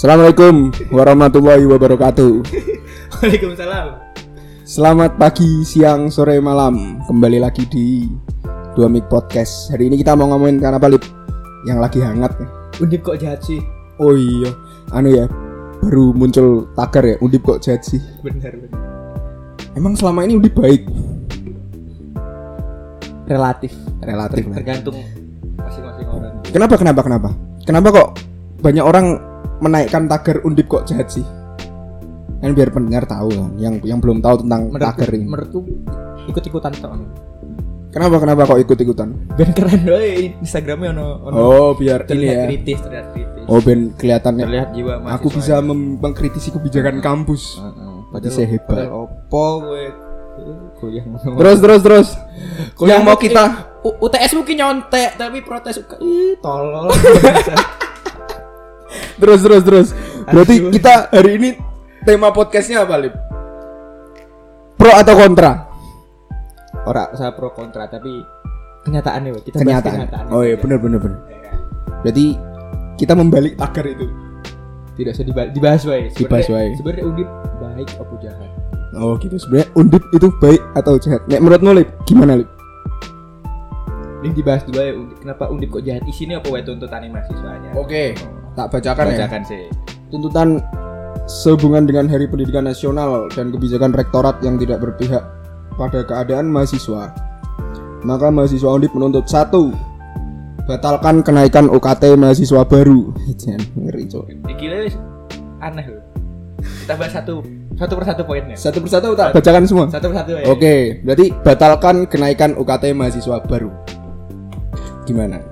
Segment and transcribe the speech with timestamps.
[0.00, 2.32] Assalamualaikum warahmatullahi wabarakatuh.
[3.20, 4.00] Waalaikumsalam.
[4.64, 7.04] Selamat pagi, siang, sore, malam.
[7.04, 8.08] Kembali lagi di
[8.72, 9.68] Dua Mik Podcast.
[9.68, 11.04] Hari ini kita mau ngomongin apa lip?
[11.68, 12.32] Yang lagi hangat.
[12.80, 13.60] Undip kok jahat sih?
[14.00, 14.48] Oh iya,
[14.96, 15.28] anu ya.
[15.84, 18.00] Baru muncul tagar ya, Undip kok jahat sih.
[18.24, 18.80] Benar benar.
[19.76, 20.88] Emang selama ini Undip baik?
[23.28, 23.76] Relatif.
[24.00, 24.48] Relatif.
[24.48, 24.96] Tergantung
[25.60, 26.40] masing-masing orang.
[26.48, 27.28] Kenapa kenapa kenapa?
[27.68, 28.08] Kenapa kok
[28.64, 29.29] banyak orang
[29.60, 31.24] menaikkan tagar Undip kok jahat sih?
[32.40, 35.28] Kan biar pendengar tahu kan, yang yang belum tahu tentang tagar ini.
[35.28, 35.60] menurutku
[36.26, 36.96] ikut-ikutan toh.
[37.90, 39.08] Kenapa kenapa kok ikut-ikutan?
[39.34, 42.46] Ben keren doy Instagramnya ono ono Oh, biar ini ya.
[42.46, 43.44] kritis, terlihat kritis.
[43.44, 47.58] Oh, ben kelihatannya terlihat jiwa aku bisa mengkritisi kebijakan kampus.
[48.08, 48.86] Padahal saya hebat.
[48.88, 49.84] Opo gue
[50.78, 52.08] kuliah Terus terus terus.
[52.72, 56.88] Kuliah yang mau kita U- UTS mungkin nyontek tapi protes ih tolol.
[59.20, 59.88] terus terus terus.
[60.26, 60.72] Berarti Aduh.
[60.72, 61.48] kita hari ini
[62.02, 63.14] tema podcastnya apa, Lip?
[64.74, 65.68] Pro atau kontra?
[66.88, 68.24] Ora saya pro kontra tapi
[68.88, 70.08] kenyataannya kita Kenyataan.
[70.08, 71.20] kenyataannya Oh iya, benar benar benar.
[71.28, 71.58] Ya kan?
[72.00, 72.26] Berarti
[72.96, 74.08] kita membalik tagar itu.
[74.96, 76.04] tidak usah dibahas, dibahas wae.
[76.12, 76.68] Dibahas wae.
[76.76, 78.50] Sebenarnya undip baik apa jahat?
[78.96, 79.36] Oh gitu.
[79.40, 81.20] Sebenarnya undip itu baik atau jahat?
[81.24, 82.48] Nek menurutmu Lip, gimana Lip?
[84.20, 84.92] Ini dibahas dulu ya.
[85.16, 86.04] Kenapa undip kok jahat?
[86.04, 87.70] Isinya apa wae tuntutan mahasiswanya?
[87.72, 88.12] Oke,
[88.52, 89.16] tak bacakan ya.
[89.16, 89.62] Bacakan sih.
[90.12, 90.48] Tuntutan
[91.24, 95.24] sehubungan dengan Hari Pendidikan Nasional dan kebijakan rektorat yang tidak berpihak
[95.80, 97.16] pada keadaan mahasiswa.
[98.04, 99.72] Maka mahasiswa Undip menuntut satu
[100.68, 103.16] batalkan kenaikan UKT mahasiswa baru.
[103.40, 104.24] Jangan ngeri cok.
[104.52, 104.94] Iki wis
[105.64, 106.04] aneh loh.
[106.60, 107.40] Kita bahas satu
[107.80, 108.56] satu persatu poinnya.
[108.60, 109.88] Satu persatu tak bacakan semua.
[109.88, 110.44] Satu persatu ya.
[110.52, 113.72] Oke, berarti batalkan kenaikan UKT mahasiswa baru.
[115.10, 115.42] Gimana?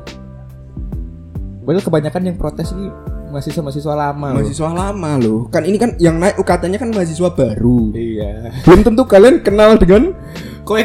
[1.67, 2.87] Padahal kebanyakan yang protes ini
[3.35, 4.27] mahasiswa-mahasiswa lama.
[4.33, 4.37] loh.
[4.41, 5.41] Mahasiswa lama loh.
[5.51, 7.93] Kan ini kan yang naik UKT-nya kan mahasiswa baru.
[7.93, 8.55] Iya.
[8.65, 10.15] Belum tentu kalian kenal dengan
[10.63, 10.81] kowe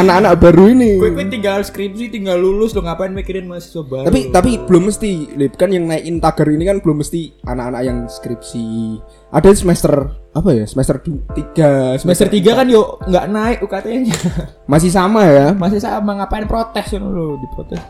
[0.00, 0.96] anak-anak baru ini.
[0.96, 4.06] kowe tinggal skripsi, tinggal lulus lo ngapain mikirin mahasiswa baru?
[4.08, 7.98] tapi tapi belum mesti Lip kan yang naikin tagar ini kan belum mesti anak-anak yang
[8.08, 9.00] skripsi
[9.34, 14.12] ada semester apa ya semester du- tiga semester 3 kan yo nggak naik UKT-nya.
[14.72, 17.80] masih sama ya Masih sama ngapain protes kan lo diprotes.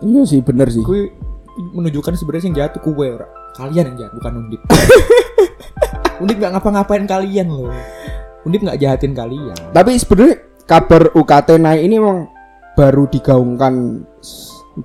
[0.00, 1.12] iya sih bener sih Kue
[1.76, 3.28] menunjukkan sebenarnya yang jahat tuh kue ora.
[3.52, 4.60] Kalian yang jahat bukan Undip.
[6.22, 7.68] undip nggak ngapa-ngapain kalian loh.
[8.42, 9.58] Undip nggak jahatin kalian.
[9.70, 12.30] tapi sebenarnya kabar UKT naik ini emang
[12.72, 14.00] baru digaungkan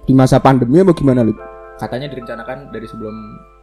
[0.03, 1.37] di masa pandemi apa gimana Lip?
[1.77, 3.13] Katanya direncanakan dari sebelum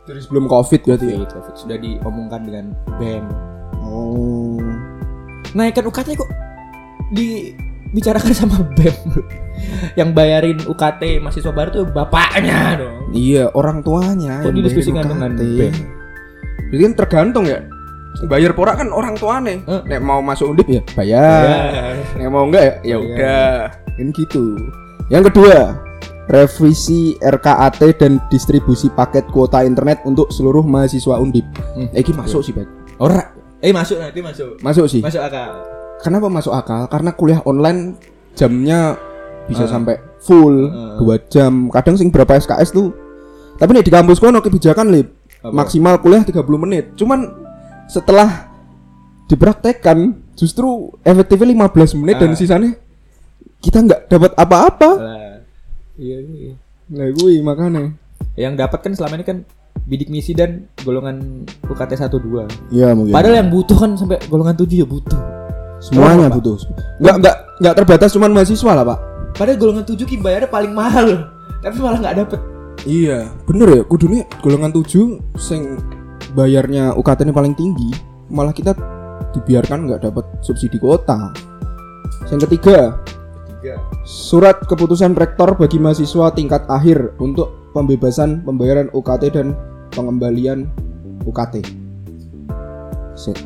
[0.03, 2.65] dari sebelum covid berarti ya COVID, COVID sudah diomongkan dengan
[2.97, 3.25] BEM.
[3.79, 4.59] oh
[5.51, 6.31] Naikkan UKT kok
[7.11, 8.97] dibicarakan sama BEM.
[9.93, 13.13] Yang bayarin UKT mahasiswa baru tuh bapaknya dong.
[13.13, 15.31] iya orang tuanya Kok didiskusikan bayar dengan.
[15.37, 15.75] BEM?
[16.71, 17.61] Jadi kan tergantung ya
[18.27, 19.81] bayar porak kan orang tuane Eh.
[19.87, 22.73] nek mau masuk undip ya bayar Yang mau enggak ya?
[22.73, 22.97] Ya Iya.
[22.99, 23.59] udah.
[23.97, 24.45] Kan gitu.
[25.09, 25.59] Yang kedua,
[26.31, 31.43] revisi RKAT dan distribusi paket kuota internet untuk seluruh mahasiswa Undip.
[31.75, 31.91] Hmm.
[31.91, 32.67] Eh, ini masuk sih, Pak.
[32.97, 33.35] Ora.
[33.59, 34.57] Eh masuk nanti masuk.
[34.63, 35.03] Masuk sih.
[35.03, 35.51] Masuk akal.
[36.01, 36.87] Kenapa masuk akal?
[36.87, 37.99] Karena kuliah online
[38.33, 38.97] jamnya
[39.45, 39.69] bisa Ah.
[39.69, 40.97] sampai full Ah.
[40.97, 41.69] dua jam.
[41.69, 42.95] Kadang sing berapa SKS tuh.
[43.59, 45.13] Tapi nih di kampus gua ono kebijakan lip
[45.45, 45.53] Apa?
[45.53, 46.97] maksimal kuliah 30 menit.
[46.97, 47.29] Cuman
[47.85, 48.49] setelah
[49.27, 52.39] dipraktekkan justru efektifnya 15 menit dan Ah.
[52.39, 52.71] sisanya
[53.61, 54.91] kita nggak dapat apa-apa.
[56.01, 56.55] Iya, iya.
[56.89, 57.93] Nah, gue makanya.
[58.33, 59.39] Yang dapat kan selama ini kan
[59.85, 62.73] bidik misi dan golongan UKT 1 2.
[62.73, 63.13] Iya mungkin.
[63.13, 65.21] Padahal yang butuh kan sampai golongan 7 ya butuh.
[65.81, 66.57] semuanya Kenapa, butuh.
[67.01, 68.99] Nggak nggak nggak terbatas cuman mahasiswa lah, Pak.
[69.37, 71.09] Padahal golongan 7 ki bayarnya paling mahal.
[71.61, 72.41] Tapi malah nggak dapet.
[72.85, 73.83] Iya, bener ya.
[73.89, 75.81] Kudunya golongan 7 sing
[76.37, 77.91] bayarnya UKT-nya paling tinggi,
[78.29, 78.77] malah kita
[79.33, 81.33] dibiarkan nggak dapat subsidi kuota.
[82.29, 83.01] Yang ketiga,
[84.09, 89.53] Surat keputusan rektor bagi mahasiswa tingkat akhir untuk pembebasan pembayaran UKT dan
[89.93, 90.67] pengembalian
[91.29, 91.63] UKT.
[93.15, 93.39] Set.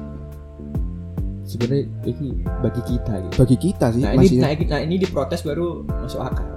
[1.45, 2.29] Sebenarnya ini
[2.63, 3.35] bagi kita gitu.
[3.37, 6.49] Bagi kita sih Nah ini, masih nah, ini, nah ini diprotes baru masuk akal.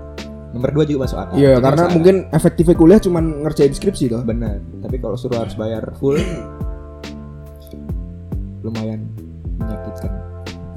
[0.55, 1.35] Nomor 2 juga masuk akal.
[1.37, 4.23] Iya, karena mungkin efektifnya kuliah cuman ngerjain skripsi toh.
[4.23, 4.63] benar.
[4.81, 6.17] Tapi kalau suruh harus bayar full
[8.65, 9.05] lumayan
[9.59, 10.26] menyakitkan.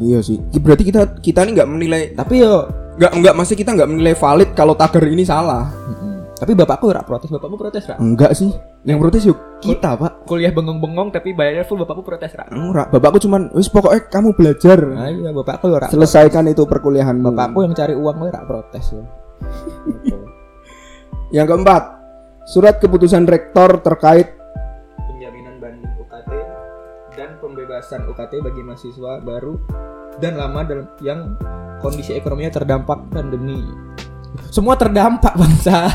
[0.01, 0.41] Iya sih.
[0.57, 2.67] Berarti kita kita ini nggak menilai Tapi yo
[2.97, 5.69] nggak nggak masih kita nggak menilai valid kalau tagar ini salah.
[6.41, 8.01] Tapi bapakku ora protes, bapakmu protes ra?
[8.01, 8.49] Enggak sih.
[8.89, 10.25] Yang protes yuk kita, Pak.
[10.25, 12.49] Kuliah bengong-bengong tapi bayarnya full bapakku protes ra?
[12.49, 14.81] Enggak, bapakku cuman wis pokoknya kamu belajar.
[14.81, 15.93] Nah, iya bapakku ora.
[15.93, 19.05] Selesaikan itu perkuliahan Bapakku yang cari uang ora protes ya.
[21.37, 21.83] Yang keempat,
[22.51, 24.40] Surat keputusan rektor terkait
[27.81, 29.57] pembebasan UKT bagi mahasiswa baru
[30.21, 31.33] dan lama dalam yang
[31.81, 33.65] kondisi ekonominya terdampak pandemi.
[34.53, 35.89] Semua terdampak bangsa.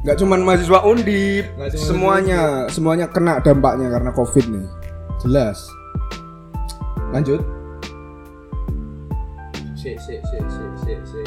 [0.00, 2.40] nggak cuman mahasiswa undip, Nggak cuma semuanya
[2.72, 4.66] semuanya kena dampaknya karena covid nih.
[5.20, 5.68] Jelas.
[7.12, 7.44] Lanjut.
[9.76, 11.22] Si, si, si, si, si, si.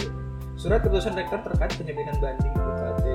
[0.57, 3.05] Surat keputusan rektor terkait penjaminan banding UKT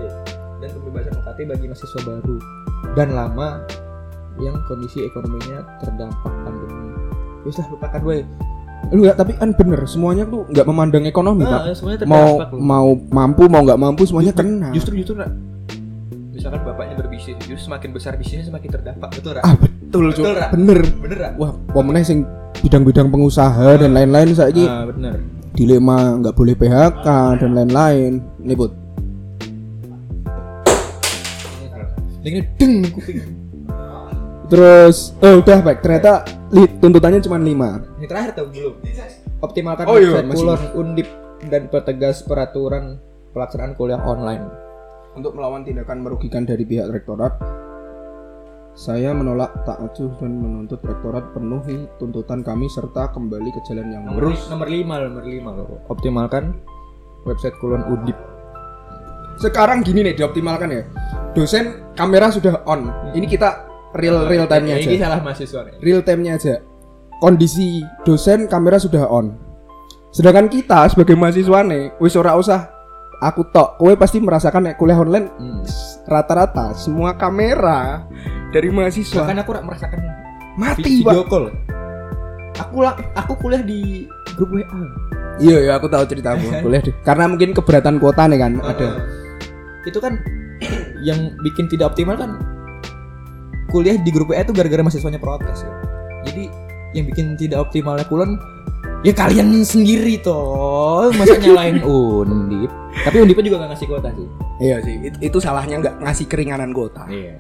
[0.63, 2.37] dan pembebasan UKT bagi mahasiswa baru
[2.95, 3.67] dan lama
[4.37, 6.91] yang kondisi ekonominya terdampak pandemi.
[7.43, 8.19] Wis lah lupakan gue.
[8.87, 11.73] Lu nggak tapi kan bener semuanya tuh nggak memandang ekonomi Ah, pak.
[11.75, 12.49] semuanya Mau loh.
[12.55, 14.69] mau mampu mau nggak mampu semuanya kena.
[14.71, 15.29] Justru justru Ra.
[16.31, 19.09] misalkan bapaknya berbisnis, justru semakin besar bisnisnya semakin terdampak.
[19.15, 19.43] Betul, Ra?
[19.43, 20.11] ah betul.
[20.11, 20.49] Betul, Ra.
[20.51, 20.79] bener.
[20.99, 21.31] Bener, Ra?
[21.37, 22.19] Wah, pemenang sing
[22.61, 25.17] bidang-bidang pengusaha dan lain-lain saiki Ah, bener.
[25.53, 27.07] dilema nggak boleh PHK
[27.39, 28.13] dan lain-lain.
[28.39, 28.73] Nih Put.
[32.21, 33.44] Ini deng kuping.
[34.45, 38.75] Terus oh udah baik ternyata li, tuntutannya cuma 5 Ini terakhir tau belum?
[39.41, 41.09] Optimalkan Oh, iya, kulon undip
[41.53, 42.97] dan pertegas peraturan
[43.37, 44.45] pelaksanaan kuliah online.
[45.15, 47.37] Untuk melawan tindakan merugikan dari pihak rektorat,
[48.75, 54.03] saya menolak tak acuh dan menuntut rektorat penuhi tuntutan kami serta kembali ke jalan yang
[54.09, 54.49] Nomor, lurus.
[54.51, 55.79] nomor lima, nomor lima loh.
[55.93, 56.57] Optimalkan
[57.29, 58.17] website kulon undip.
[59.39, 60.83] Sekarang gini nih dioptimalkan ya.
[61.37, 62.91] Dosen kamera sudah on.
[63.15, 65.07] Ini kita real real time-nya Ini aja.
[65.07, 65.75] salah mahasiswa nih.
[65.81, 66.55] Real time-nya aja.
[67.17, 69.39] Kondisi dosen kamera sudah on.
[70.11, 72.71] Sedangkan kita sebagai mahasiswa nih, wis ora usah
[73.21, 73.79] aku tok.
[73.79, 75.63] Kowe pasti merasakan nek kuliah online Hmm.
[76.05, 78.05] rata-rata semua kamera
[78.51, 79.99] dari mahasiswa Bahkan aku rak merasakan
[80.55, 81.11] mati, Pak.
[81.11, 81.47] video call.
[82.55, 84.63] Aku lah, aku kuliah di grup WA.
[85.37, 86.47] Iya, iya aku tahu ceritamu.
[86.67, 86.95] Boleh deh.
[87.03, 88.87] Karena mungkin keberatan kuota nih kan ada.
[88.87, 88.95] Uh,
[89.83, 90.15] itu kan
[91.09, 92.39] yang bikin tidak optimal kan
[93.75, 95.71] kuliah di grup WA itu gara-gara mahasiswanya protes ya.
[96.25, 96.47] Jadi
[96.95, 98.39] yang bikin tidak optimalnya kulon
[99.03, 102.71] ya kalian sendiri toh masa nyalain undip
[103.03, 104.27] tapi undipnya juga gak ngasih kuota sih
[104.63, 107.05] Iya sih, it- itu salahnya nggak ngasih keringanan kuota.
[107.11, 107.35] iya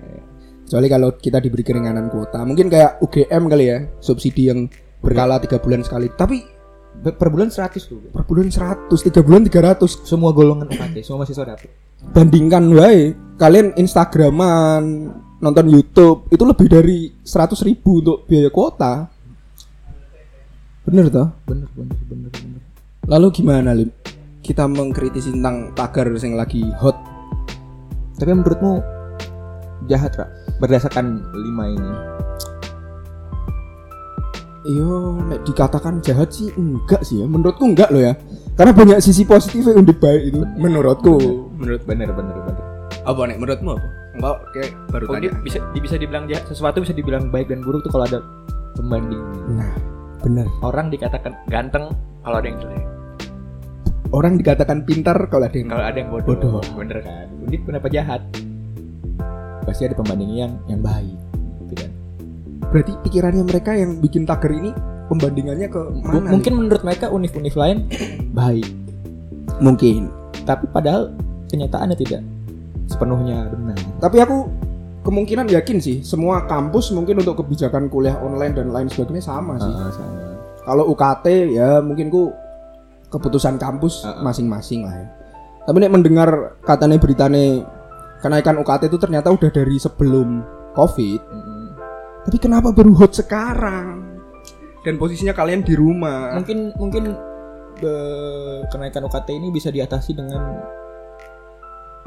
[0.66, 4.66] Kecuali kalau kita diberi keringanan kuota, mungkin kayak UGM kali ya, subsidi yang
[4.98, 6.08] berkala tiga bulan sekali.
[6.10, 6.40] Tapi
[7.04, 10.02] per bulan 100 tuh per bulan 100, tiga bulan 300.
[10.02, 11.68] semua golongan UKT semua mahasiswa dapat
[12.10, 15.12] Bandingkan wae, kalian Instagraman,
[15.44, 19.12] nonton YouTube itu lebih dari 100 ribu untuk biaya kuota.
[20.88, 21.28] Bener toh?
[21.48, 22.60] bener bener bener bener
[23.08, 23.88] Lalu gimana Lim?
[24.44, 26.96] Kita mengkritisi tentang tagar yang lagi hot
[28.14, 28.84] tapi menurutmu
[29.90, 30.28] jahat Ra?
[30.62, 31.92] berdasarkan lima ini
[34.64, 37.28] Iyo, dikatakan jahat sih enggak sih ya.
[37.28, 38.16] Menurutku enggak loh ya.
[38.56, 40.40] Karena banyak sisi positifnya undip baik itu.
[40.56, 41.20] Menurutku.
[41.60, 42.64] Menurut bener bener bener
[43.04, 44.03] apa nek menurutmu apa?
[44.14, 47.60] Enggak, kayak baru Oh, dia bisa di- bisa dibilang jahat sesuatu bisa dibilang baik dan
[47.60, 48.18] buruk tuh kalau ada
[48.74, 49.22] pembanding.
[49.50, 49.74] Nah,
[50.20, 50.46] benar.
[50.62, 51.90] orang dikatakan ganteng
[52.20, 52.84] kalau ada yang jelek.
[54.08, 56.62] Orang dikatakan pintar kalau ada yang kalau ada yang bodoh, Bodoh.
[56.72, 57.26] bener kan?
[57.42, 58.22] Ini kenapa jahat.
[59.62, 61.16] Pasti ada pembandingnya yang yang baik
[61.64, 61.90] gitu kan.
[62.68, 64.70] Berarti pikirannya mereka yang bikin tagar ini
[65.04, 66.30] pembandingannya ke M- mana?
[66.30, 67.90] mungkin menurut mereka univ-univ lain
[68.32, 68.68] baik.
[69.56, 70.10] Mungkin.
[70.42, 71.08] tapi padahal
[71.48, 72.20] kenyataannya tidak
[72.88, 74.36] sepenuhnya benar Tapi aku
[75.04, 79.68] kemungkinan yakin sih semua kampus mungkin untuk kebijakan kuliah online dan lain sebagainya sama sih.
[79.68, 80.20] Ah, sama.
[80.64, 82.32] Kalau UKT ya mungkin ku
[83.12, 84.24] keputusan kampus Heeh.
[84.24, 85.06] masing-masing lah ya.
[85.64, 87.64] Tapi nek mendengar katanya beritane
[88.24, 90.40] kenaikan UKT itu ternyata udah dari sebelum
[90.72, 91.20] Covid.
[92.24, 94.16] Tapi kenapa baru hot sekarang?
[94.80, 96.32] Dan posisinya kalian di rumah.
[96.32, 97.12] mungkin mungkin
[97.84, 100.40] eh, kenaikan UKT ini bisa diatasi dengan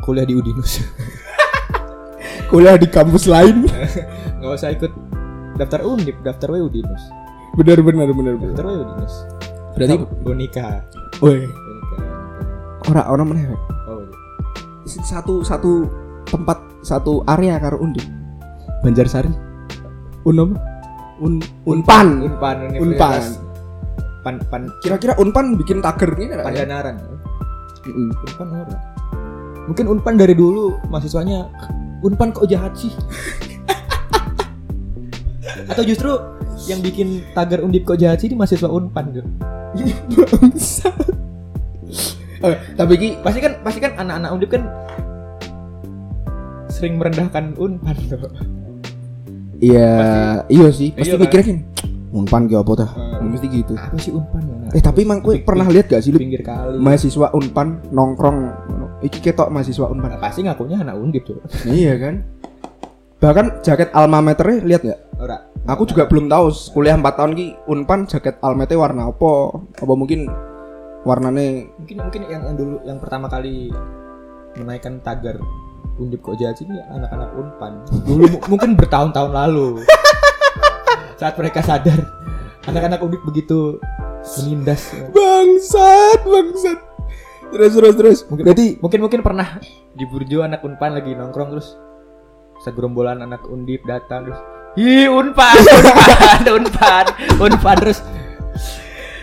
[0.02, 0.82] kuliah di Udinus
[2.52, 3.68] Kuliah di kampus lain.
[4.40, 4.92] nggak usah ikut
[5.58, 7.04] daftar undip daftar we Udinus
[7.58, 8.54] bener bener bener bener.
[8.54, 9.14] daftar we Udinus
[9.78, 10.68] Berarti bonika
[11.22, 11.98] woi, bonika
[12.90, 13.46] ora ora meneh.
[13.86, 14.16] oh iya.
[15.06, 15.86] Satu satu
[16.26, 18.02] tempat satu area karo Undip.
[18.82, 19.30] Banjarsari.
[20.26, 20.58] Unom.
[21.22, 21.38] Un
[21.68, 22.26] Unpan.
[22.26, 23.22] Unpan Unpan.
[24.26, 26.42] Pan pan Kira-kira Unpan bikin tagar ini ya?
[26.42, 26.96] Pandanaran
[27.86, 28.10] Mm-mm.
[28.18, 28.78] Unpan ora
[29.68, 31.52] mungkin Unpan dari dulu mahasiswanya
[32.00, 32.92] Unpan kok jahat sih
[35.68, 36.12] atau justru
[36.66, 39.28] yang bikin tagar undip kok jahat sih ini mahasiswa Unpan gitu.
[42.78, 44.64] Tapi ki pasti kan pasti kan anak-anak undip kan
[46.70, 48.22] sering merendahkan Unpan tuh.
[49.58, 49.90] iya
[50.46, 51.22] iya sih pasti Iya kan?
[51.26, 51.58] mikirnya kan
[52.08, 52.90] Unpan ki apa dah?
[52.94, 53.34] Hmm.
[53.34, 53.74] Mesti gitu.
[53.74, 57.34] apa sih Unpan Eh tapi emang Ping- pernah lihat gak sih lu pinggir kali mahasiswa
[57.34, 58.38] Unpan nongkrong
[59.02, 60.18] iki ketok mahasiswa Unpad.
[60.18, 61.38] pasti ngakunya anak undip tuh
[61.70, 62.26] iya kan.
[63.18, 65.02] Bahkan jaket alma maternya lihat nggak?
[65.18, 65.38] ora
[65.68, 69.58] Aku juga belum tahu kuliah 4 tahun ki Unpan jaket almete warna apa?
[69.82, 70.30] Apa mungkin
[71.04, 73.72] warnane mungkin mungkin yang, yang dulu yang pertama kali
[74.60, 75.40] menaikkan tagar
[75.96, 77.74] undip kok jahat ini anak-anak unpan
[78.04, 79.82] dulu mu- mungkin bertahun-tahun lalu
[81.20, 81.96] saat mereka sadar
[82.68, 83.80] anak-anak undip begitu
[84.44, 86.80] menindas bangsat, bangsat.
[87.48, 88.20] Terus terus terus.
[88.28, 89.48] mungkin Berarti mungkin mungkin pernah
[89.96, 91.74] di burjo anak unpan lagi nongkrong terus
[92.62, 94.40] segerombolan anak undip datang terus
[94.78, 97.06] Hi unpan, unpan, unpan,
[97.42, 98.00] unpan terus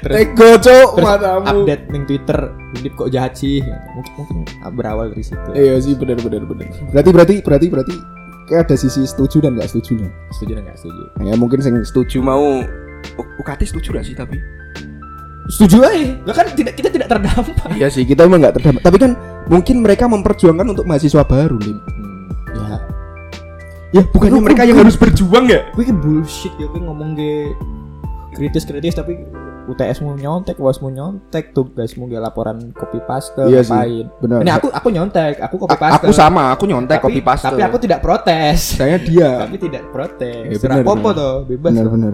[0.03, 1.63] terus Ego cok matamu.
[1.63, 3.63] update ning Twitter Undip kok jahat sih
[3.95, 4.37] mungkin, mungkin
[4.75, 6.69] berawal dari situ Iya sih benar benar benar.
[6.91, 7.95] Berarti berarti berarti berarti
[8.51, 10.05] kayak ada sisi setuju dan nggak setuju
[10.35, 12.61] setuju dan nggak setuju Ya mungkin sing setuju mau
[13.41, 14.37] UKT setuju gak sih tapi?
[15.47, 18.83] Setuju aja lah kan tidak kita tidak terdampak Iya sih kita emang nggak terdampak.
[18.83, 19.11] Tapi kan
[19.47, 21.79] mungkin mereka memperjuangkan untuk mahasiswa baru lim.
[22.55, 22.77] ya
[23.93, 25.69] Ya bukannya mereka yang harus berjuang ya?
[25.71, 27.53] gue kayak bullshit ya gue ngomong ge
[28.33, 29.15] kritis kritis tapi
[29.65, 34.05] UTS mau nyontek, UAS mau nyontek, tugas mau ge laporan copy paste Iya ngapain.
[34.19, 34.39] benar.
[34.41, 35.95] Ini aku aku nyontek, aku copy A- paste.
[35.97, 37.49] aku sama, aku nyontek tapi, copy paste.
[37.49, 38.77] Tapi aku tidak protes.
[38.77, 39.41] saya dia.
[39.41, 40.45] tapi tidak protes.
[40.47, 41.73] Iya, Serah benar, popo toh, bebas.
[41.73, 42.13] Benar benar.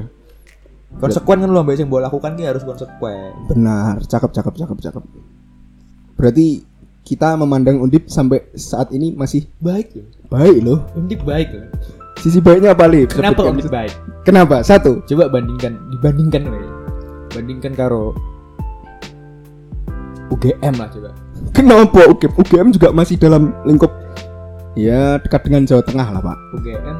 [0.98, 3.32] Konsekuen kan lo ambil yang boleh lakukan ki harus konsekuen.
[3.46, 5.04] Benar, cakep cakep cakep cakep.
[6.18, 6.66] Berarti
[7.06, 10.06] kita memandang Undip sampai saat ini masih Baik loh.
[10.28, 10.78] baik loh.
[10.98, 11.66] Undip baik loh.
[12.20, 13.08] Sisi baiknya apa Lip?
[13.14, 13.52] Kenapa Sebutkan.
[13.56, 13.92] Undip baik?
[14.28, 14.56] Kenapa?
[14.60, 15.00] Satu.
[15.08, 16.60] Coba bandingkan, dibandingkan we.
[17.32, 18.12] Bandingkan karo
[20.30, 21.10] UGM lah coba.
[21.56, 22.32] Kenapa UGM?
[22.36, 23.90] UGM juga masih dalam lingkup
[24.78, 26.38] ya dekat dengan Jawa Tengah lah Pak.
[26.60, 26.96] UGM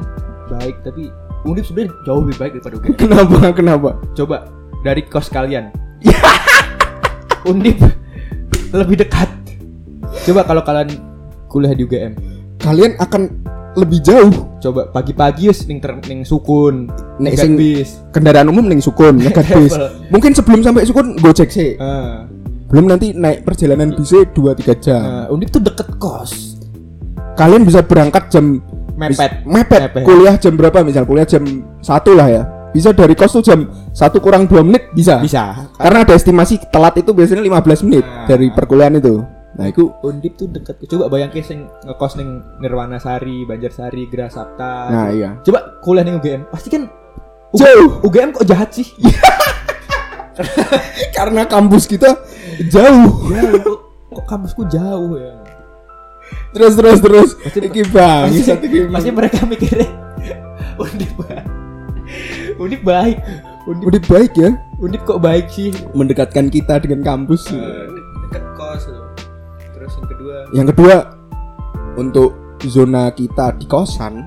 [0.51, 1.07] baik tapi
[1.41, 2.95] Undip sebenarnya jauh lebih baik daripada UGM.
[2.95, 3.37] Kenapa?
[3.51, 3.89] Kenapa?
[4.13, 4.37] Coba
[4.81, 5.73] dari kos kalian.
[7.49, 7.81] Undip
[8.71, 9.29] lebih dekat.
[10.23, 10.89] Coba kalau kalian
[11.47, 12.13] kuliah di UGM.
[12.57, 13.21] Kalian akan
[13.73, 14.29] lebih jauh.
[14.61, 16.85] Coba pagi-pagi wis ning ter, ning sukun,
[17.17, 17.97] ning sing- bis.
[18.11, 19.73] Kendaraan umum ning Sukun, nyegat bis.
[20.07, 21.73] Mungkin sebelum sampai Sukun Gojek sih.
[21.77, 22.29] Ah,
[22.69, 25.01] Belum nanti naik perjalanan bisnya 2 3 jam.
[25.01, 26.61] ah, Undip tuh deket kos.
[27.33, 28.61] Kalian bisa berangkat jam
[29.03, 29.31] Mepet.
[29.43, 29.81] mepet.
[29.87, 30.03] Mepet.
[30.03, 31.41] Kuliah jam berapa misal kuliah jam
[31.77, 31.81] 1
[32.11, 32.43] lah ya.
[32.71, 35.17] Bisa dari kos tuh jam 1 kurang 2 menit bisa.
[35.17, 35.67] Bisa.
[35.75, 38.25] Karena ada estimasi telat itu biasanya 15 menit Nah.
[38.25, 39.19] dari perkuliahan itu.
[39.51, 40.79] Nah, itu Undip tuh deket.
[40.87, 44.87] Coba bayangin sing ngekos ning Nirwana Sari, Banjarsari, Gera Sapta.
[44.87, 45.35] nah iya.
[45.41, 46.87] Coba kuliah ning UGM, pasti kan
[47.51, 47.99] U- Jauh.
[48.01, 48.87] UGM kok jahat sih?
[51.11, 52.15] Karena kampus kita
[52.71, 53.27] jauh.
[53.27, 53.79] Jauh kok,
[54.09, 55.40] kok kampusku jauh ya.
[56.51, 57.29] Terus terus terus.
[57.35, 58.79] Pasti- Iki bang, Pasti, iki.
[58.87, 59.87] pasti mereka mikirnya
[60.77, 61.45] Undip baik.
[62.57, 63.17] Undip baik.
[63.63, 65.69] Undip, Udah baik ya Undip kok baik sih?
[65.93, 67.47] mendekatkan kita dengan kampus.
[67.47, 68.83] dekat kos.
[69.71, 70.95] Terus yang kedua, Yang kedua
[71.93, 72.29] untuk
[72.63, 74.25] zona kita di kosan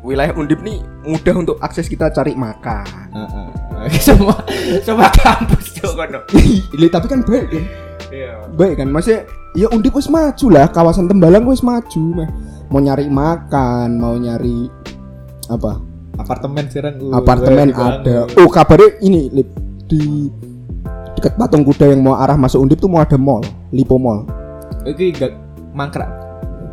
[0.00, 2.84] wilayah Undip nih mudah untuk akses kita cari makan.
[3.98, 4.34] semua
[4.80, 6.22] semua kampus tuh kono.
[6.88, 7.64] Tapi kan baik kan?
[8.12, 8.32] Iya.
[8.52, 8.88] Baik kan?
[8.92, 9.24] Maksudnya
[9.56, 12.02] ya Undip wis maju lah, kawasan Tembalang wis maju.
[12.12, 12.28] meh.
[12.68, 14.68] Mau nyari makan, mau nyari
[15.48, 15.80] apa?
[16.20, 18.28] Apartemen sekarang uh, Apartemen ada.
[18.36, 19.48] Oh, kabarnya ini Lip,
[19.88, 20.28] di
[21.16, 23.40] dekat patung kuda yang mau arah masuk Undip tuh mau ada mall,
[23.72, 24.28] Lipo Mall.
[24.84, 25.32] Oke, gak
[25.72, 26.08] mangkrak.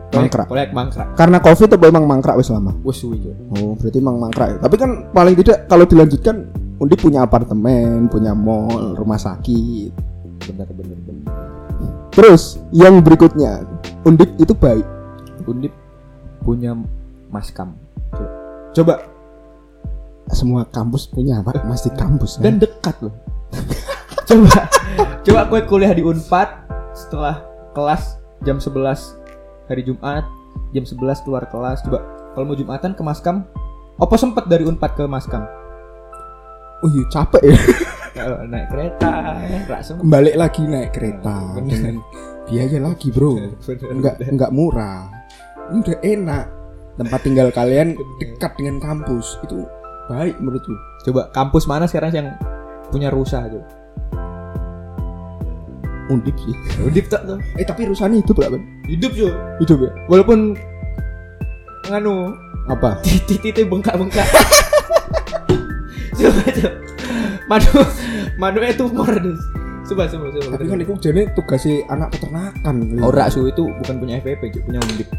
[0.10, 0.48] Mangkrak.
[0.50, 1.08] Proyek mangkrak.
[1.14, 2.74] Karena Covid atau emang mangkrak wis lama?
[2.84, 3.30] Wes suwi.
[3.56, 4.60] Oh, berarti emang mangkrak.
[4.60, 6.36] Tapi kan paling tidak kalau dilanjutkan
[6.80, 10.09] Undip punya apartemen, punya mall, rumah sakit.
[10.50, 11.26] Bener bener bener.
[12.10, 13.64] Terus yang berikutnya,
[14.04, 14.84] Undip itu baik.
[15.46, 15.72] Undip
[16.44, 16.74] punya
[17.30, 17.78] maskam
[18.10, 18.30] Coba.
[18.74, 18.94] Coba
[20.30, 21.62] semua kampus punya apa?
[21.66, 22.38] Masjid kampus.
[22.38, 22.44] kan?
[22.46, 23.14] dan dekat loh.
[24.30, 24.70] coba
[25.26, 27.42] coba gue kuliah di Unpad setelah
[27.74, 29.18] kelas jam 11
[29.66, 30.22] hari Jumat
[30.70, 32.06] jam 11 keluar kelas coba
[32.38, 33.42] kalau mau Jumatan ke Maskam
[33.98, 35.50] apa sempet dari Unpad ke Maskam
[36.80, 37.58] oh iya capek ya.
[38.20, 39.12] Kalau naik kereta
[39.64, 41.72] nggak sempet Balik lagi naik kereta Bener.
[41.72, 41.96] dengan
[42.46, 43.32] biaya lagi, Bro.
[43.88, 45.08] Enggak enggak murah.
[45.70, 46.46] Ini udah enak.
[47.00, 49.40] Tempat tinggal kalian dekat dengan kampus.
[49.40, 49.64] Itu
[50.10, 50.74] baik menurutku.
[51.06, 52.28] coba kampus mana sekarang yang
[52.90, 53.62] punya rusa tuh
[56.10, 56.58] Undip sih.
[56.82, 58.64] Undip tak tuh Eh tapi rusanya hidup gak, Ben?
[58.90, 59.30] hidup cuy
[59.62, 59.92] Hidup ya?
[60.10, 60.58] walaupun
[61.86, 62.34] nganu
[62.66, 62.98] Apa?
[63.06, 64.26] titik-titik bengkak-bengkak
[66.20, 66.72] coba coba
[67.48, 67.72] madu
[68.38, 69.42] madu itu tumor dus
[69.86, 72.76] coba coba coba Tapi kan itu jadi tugasnya anak peternakan.
[73.00, 75.10] Ora su itu bukan punya FPP, punya undip.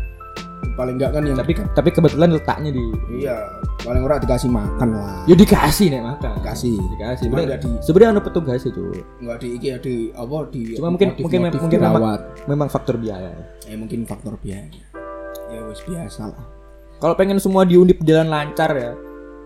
[0.71, 3.37] paling enggak kan yang Tapi tapi kebetulan letaknya di iya
[3.81, 6.31] paling ora dikasih makan lah Ya dikasih nih makan.
[6.39, 6.77] Dikasih.
[6.79, 7.25] Dikasih.
[7.27, 8.85] Cuma Sebenarnya nggak di- sebenarnya ada petugas itu.
[9.19, 12.03] nggak di iki ya di apa di Cuma mungkin mungkin mungkin memang,
[12.47, 13.35] memang faktor biaya.
[13.63, 14.71] ya mungkin faktor biaya
[15.49, 16.45] ya wes biasa lah
[16.97, 18.93] Kalau pengen semua diundip jalan lancar ya,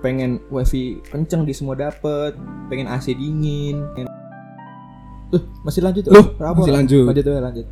[0.05, 2.37] pengen wifi kenceng di semua dapet,
[2.69, 3.81] pengen AC dingin.
[3.91, 4.13] pengen-
[5.33, 6.53] Tuh, masih lanjut Loh, Apa?
[6.55, 7.05] masih lanjut.
[7.09, 7.67] Lanjut ya, lanjut.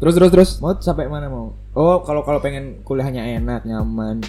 [0.00, 1.52] terus terus terus Mau sampai mana mau?
[1.70, 4.24] Oh, kalau kalau pengen kuliahnya enak, nyaman.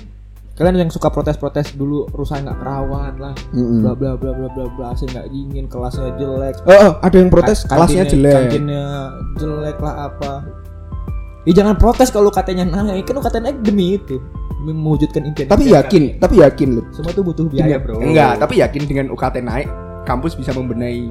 [0.52, 3.80] Kalian yang suka protes-protes dulu rusak nggak kerawat lah, Mm-mm.
[3.82, 7.32] bla bla bla bla bla bla, AC nggak dingin, kelasnya jelek, Oh, oh, ada yang
[7.32, 8.86] protes Ka- kelasnya jelek Kantinnya
[9.40, 10.34] jelek lah apa.
[11.48, 14.20] Ya jangan protes kalau katanya naik, kan katanya naik demi itu,
[14.64, 15.48] mewujudkan impian.
[15.48, 16.94] tapi impian yakin tapi yakin kalian.
[16.94, 17.96] semua itu butuh biaya, Dengan- bro.
[18.00, 19.68] enggak tapi yakin dengan UKT naik
[20.04, 21.10] kampus bisa membenahi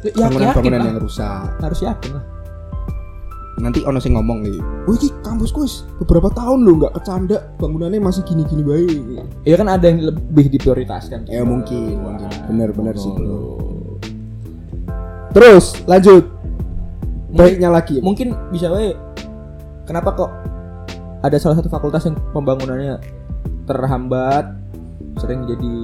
[0.00, 2.24] Ya, yakin bangunan-bangunan yang rusak Harus yakin lah.
[3.58, 8.00] nanti ono sing ngomong nih wih iki kampus wis beberapa tahun lo nggak kecanda bangunannya
[8.00, 11.28] masih gini-gini baik Ya kan ada yang lebih diprioritaskan.
[11.28, 13.38] ya mungkin mungkin benar-benar sih Oh, bro
[15.30, 16.24] terus lanjut
[17.30, 18.96] baiknya lagi Mungkin bisa we
[19.84, 20.30] kenapa kok
[21.20, 22.96] ada salah satu fakultas yang pembangunannya
[23.64, 24.56] terhambat
[25.16, 25.74] sering jadi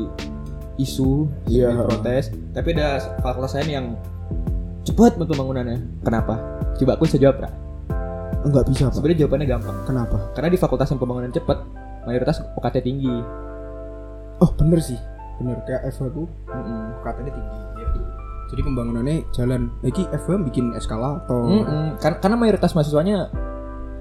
[0.77, 1.73] isu Iya.
[1.73, 2.25] sering protes.
[2.53, 2.89] Tapi ada
[3.21, 3.87] fakultas lain yang
[4.83, 5.79] cepat banget pembangunannya.
[6.03, 6.35] Kenapa?
[6.77, 7.51] Coba aku bisa jawab Ra.
[8.47, 8.95] enggak bisa pak.
[8.95, 9.77] Sebenarnya jawabannya gampang.
[9.85, 10.17] Kenapa?
[10.31, 11.59] Karena di fakultas yang pembangunan cepat
[12.07, 13.11] mayoritas UKT tinggi.
[14.39, 14.99] Oh bener sih.
[15.37, 15.59] Bener.
[15.67, 17.03] Kayak FH tuh Mm-mm.
[17.03, 17.89] katanya tinggi ya.
[18.47, 19.75] jadi pembangunannya jalan.
[19.83, 21.43] Lagi FH bikin eskalator.
[21.45, 21.99] Mm-mm.
[21.99, 23.27] Kan- karena mayoritas mahasiswanya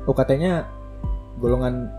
[0.06, 0.70] UKT-nya
[1.38, 1.89] golongan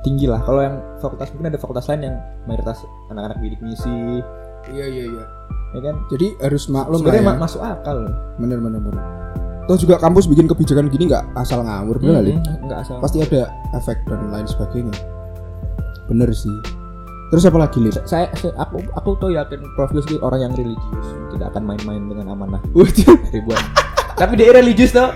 [0.00, 0.38] tinggi lah.
[0.40, 4.22] Kalau yang fakultas mungkin ada fakultas lain yang mayoritas anak-anak bidik misi.
[4.66, 5.24] Iya iya iya.
[5.74, 5.96] Ya kan?
[6.08, 7.28] Jadi harus maklum lah sebenarnya ya.
[7.28, 7.98] ma- masuk akal.
[8.36, 9.04] Bener bener bener.
[9.66, 12.38] Toh juga kampus bikin kebijakan gini nggak asal ngawur bener Mm-mm.
[12.38, 12.38] Lip?
[12.64, 14.94] nggak asal pasti ada efek dan lain sebagainya.
[16.06, 16.54] Bener sih.
[17.26, 17.98] Terus apa lagi Lip?
[18.06, 19.90] saya, saya aku aku tuh yakin Prof.
[19.90, 22.62] Gus itu orang yang religius tidak akan main-main dengan amanah
[23.34, 23.58] ribuan.
[24.14, 25.10] Tapi dia religius tuh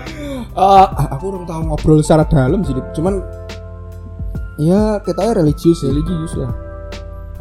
[0.51, 0.83] Ah,
[1.15, 3.23] aku belum tahu ngobrol secara dalam sih cuman
[4.61, 5.89] ya kita religius ya.
[5.89, 6.53] Religius lah.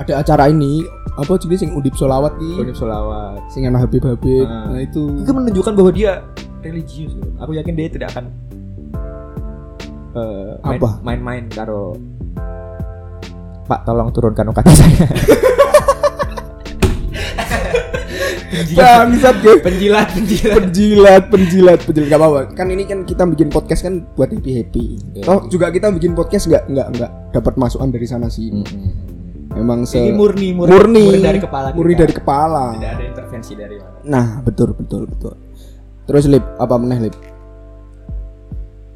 [0.01, 0.81] Ada acara ini
[1.15, 3.45] apa jadi sing undip solawat ki Bonif Solawat.
[3.53, 4.49] Sing Habib Habib.
[4.49, 4.73] Ah.
[4.73, 5.21] nah itu.
[5.21, 6.25] Itu menunjukkan bahwa dia
[6.61, 7.29] religius gitu.
[7.41, 8.25] aku yakin dia tidak akan
[10.17, 10.91] eh, main- Apa?
[11.03, 11.97] main-main karo
[13.65, 15.07] Pak tolong turunkan UKT saya
[18.51, 20.59] bangsat ya penjilat penjilat.
[20.59, 22.09] Penjilat penjilat penjilat.
[22.11, 22.41] Gak apa-apa.
[22.59, 24.85] Kan ini kan kita bikin podcast kan buat happy happy.
[25.15, 25.23] Iya.
[25.27, 28.67] toh juga kita bikin podcast nggak nggak nggak dapat masukan dari sana sini
[29.51, 30.55] memang se ini murni.
[30.55, 32.03] murni, murni dari kepala murni kita.
[32.07, 32.65] dari kepala.
[32.79, 33.99] Tidak ada intervensi dari mana?
[34.07, 35.35] Nah betul betul betul.
[36.07, 37.15] Terus lip apa meneh lip?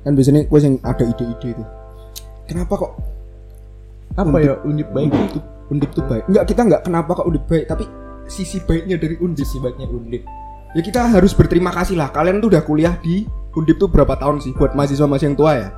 [0.05, 1.65] Kan biasanya gue yang ada ide-ide itu.
[2.45, 2.93] Kenapa kok
[4.15, 4.47] apa Undip.
[4.47, 5.41] ya undip baik itu?
[5.73, 6.23] undip tuh baik?
[6.31, 7.85] Nggak kita nggak kenapa kok undip baik tapi
[8.27, 10.23] sisi baiknya dari undip sisi baiknya undip.
[10.75, 12.11] Ya kita harus berterima kasih lah.
[12.11, 15.53] Kalian tuh udah kuliah di undip tuh berapa tahun sih buat mahasiswa mahasiswa yang tua
[15.55, 15.69] ya?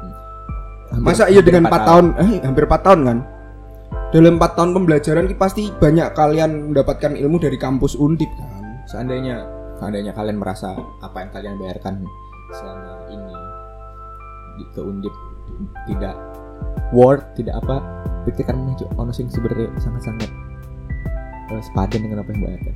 [0.87, 2.07] Hampir- masa iya dengan empat 4 tahun.
[2.17, 3.19] eh hampir 4 tahun kan?
[4.15, 8.49] Dalam 4 tahun pembelajaran pasti banyak kalian mendapatkan ilmu dari kampus undip kan?
[8.89, 9.45] Seandainya
[9.77, 10.73] seandainya kalian merasa
[11.05, 11.95] apa yang kalian bayarkan
[12.55, 13.35] selama ini
[14.57, 15.13] di ke undip
[15.85, 16.17] tidak
[16.95, 17.83] worth tidak apa
[18.25, 18.89] pikirkan Cuk.
[18.97, 20.31] ono sing sebenarnya sangat-sangat
[21.49, 22.75] eh, sepadan dengan apa yang bayarkan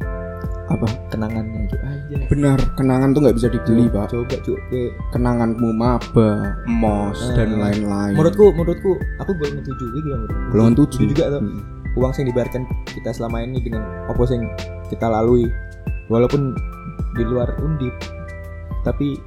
[0.71, 0.87] apa?
[1.11, 1.83] Kenangannya Cuk.
[1.83, 4.07] aja benar kenangan tuh nggak bisa dibeli pak.
[4.09, 6.31] coba Kayak- kenanganmu maba
[6.65, 8.15] mos Eh, dan lain-lain.
[8.15, 10.09] Menurutku menurutku aku golongan tujuh gitu
[10.49, 11.61] golongan tujuh juga tuh Hmm.
[11.99, 14.47] uang yang dibayarkan kita selama ini dengan apa yang
[14.87, 15.51] kita lalui.
[16.07, 16.55] Walaupun
[17.15, 17.95] di luar undip
[18.83, 19.19] tapi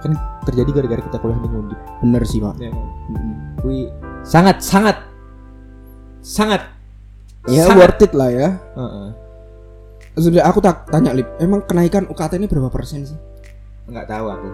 [0.00, 0.14] kan
[0.46, 1.78] terjadi gara-gara kita kuliah di undip.
[2.00, 2.54] Bener sih pak.
[2.56, 2.86] Ya kan?
[3.58, 3.90] Kui
[4.22, 4.96] sangat sangat
[6.20, 6.62] sangat
[7.46, 7.78] ya sangat.
[7.78, 8.48] worth it lah ya.
[8.76, 9.08] Heeh.
[10.12, 11.28] sebenarnya aku tak tanya lip.
[11.38, 13.16] Emang kenaikan UKT ini berapa persen sih?
[13.86, 14.48] Nggak tahu aku.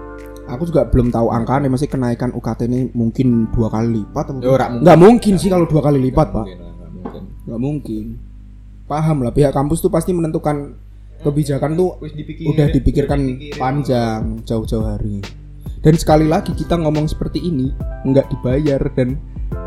[0.46, 1.66] Aku juga belum tahu angkanya.
[1.66, 4.85] Masih kenaikan UKT ini mungkin dua kali lipat atau Ya, ora mungkin.
[4.85, 5.35] nggak mungkin.
[5.37, 6.46] sih kalau dua kali lipat pak.
[6.46, 6.61] Nggak
[6.92, 7.59] mungkin, mungkin.
[7.59, 8.05] mungkin.
[8.87, 10.79] Paham lah pihak kampus tuh pasti menentukan
[11.16, 13.59] kebijakan tuh Wis dipikirin, udah dipikirkan udah dipikirin.
[13.59, 15.18] panjang jauh-jauh hari.
[15.83, 19.18] Dan sekali lagi kita ngomong seperti ini nggak dibayar dan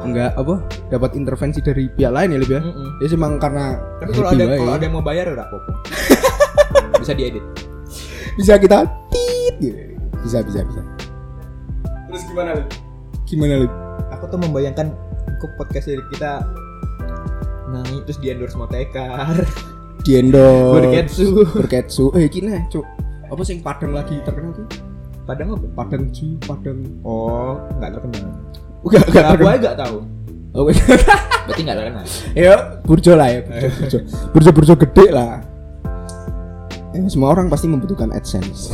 [0.05, 0.55] nggak apa?
[0.89, 2.61] Dapat intervensi dari pihak lain ya lebih ya?
[2.63, 2.89] Mm-mm.
[3.03, 5.57] ya emang karena tapi kalau ada kalau ada yang mau bayar udah apa
[7.03, 7.43] bisa diedit.
[8.39, 9.77] Bisa kita tit gitu.
[10.23, 10.81] bisa bisa bisa.
[12.09, 12.51] Terus gimana
[13.27, 13.67] gimana lu
[14.09, 14.95] aku tuh membayangkan
[15.39, 16.43] kok podcast dari kita
[17.69, 19.35] naik terus di endorse motekar.
[20.03, 20.79] Di endorse.
[20.79, 21.25] Berketsu.
[21.59, 22.05] berketsu.
[22.15, 22.87] Eh gini cuk.
[23.29, 24.65] Apa sih yang padang lagi terkenal tuh
[25.29, 25.67] padang apa?
[25.77, 28.33] Padang ju padang oh nggak terkenal
[28.79, 29.55] Enggak, enggak Nah, gue terkenal.
[29.55, 29.97] aja gak tahu.
[30.49, 30.71] Oke.
[31.45, 32.05] Berarti gak terkenal.
[32.33, 33.97] ya, burjo lah ya, burjo, burjo.
[34.31, 35.33] Burjo, burjo gede lah.
[36.89, 38.73] Eh, semua orang pasti membutuhkan AdSense.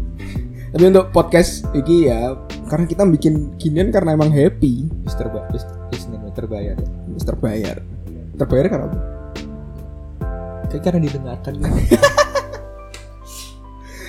[0.74, 2.34] Tapi untuk podcast ini ya,
[2.66, 5.62] karena kita bikin ginian karena emang happy, terba is
[6.10, 6.74] nih, terbayar.
[7.14, 7.76] Terus terbayar.
[8.34, 8.98] Terbayar karena apa?
[10.66, 11.54] Kayak karena didengarkan.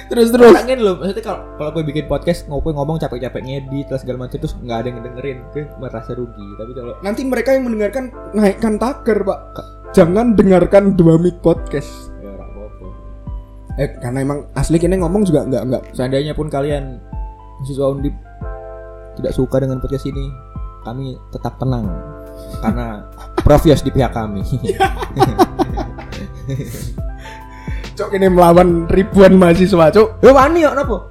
[0.05, 0.53] Terus terus.
[0.53, 4.37] Pengen loh, maksudnya kalau kalau gue bikin podcast ngopi ngomong capek-capek ngedit terus segala macam
[4.37, 6.47] terus nggak ada yang ngedengerin, gue merasa rugi.
[6.61, 9.39] Tapi kalau Nanti mereka yang mendengarkan naikkan taker, Pak.
[9.95, 12.13] Jangan dengarkan dua mic podcast.
[12.21, 12.87] ya apa-apa.
[13.81, 16.99] Eh, karena emang asli kini ngomong juga enggak enggak Seandainya pun kalian
[17.63, 18.15] mahasiswa undip
[19.15, 20.27] tidak suka dengan podcast ini,
[20.83, 21.87] kami tetap tenang
[22.59, 23.07] karena
[23.45, 24.41] Prof Yos di pihak kami.
[28.05, 30.21] Cok ini melawan ribuan mahasiswa, Cok.
[30.21, 31.09] Lo wani kok nopo?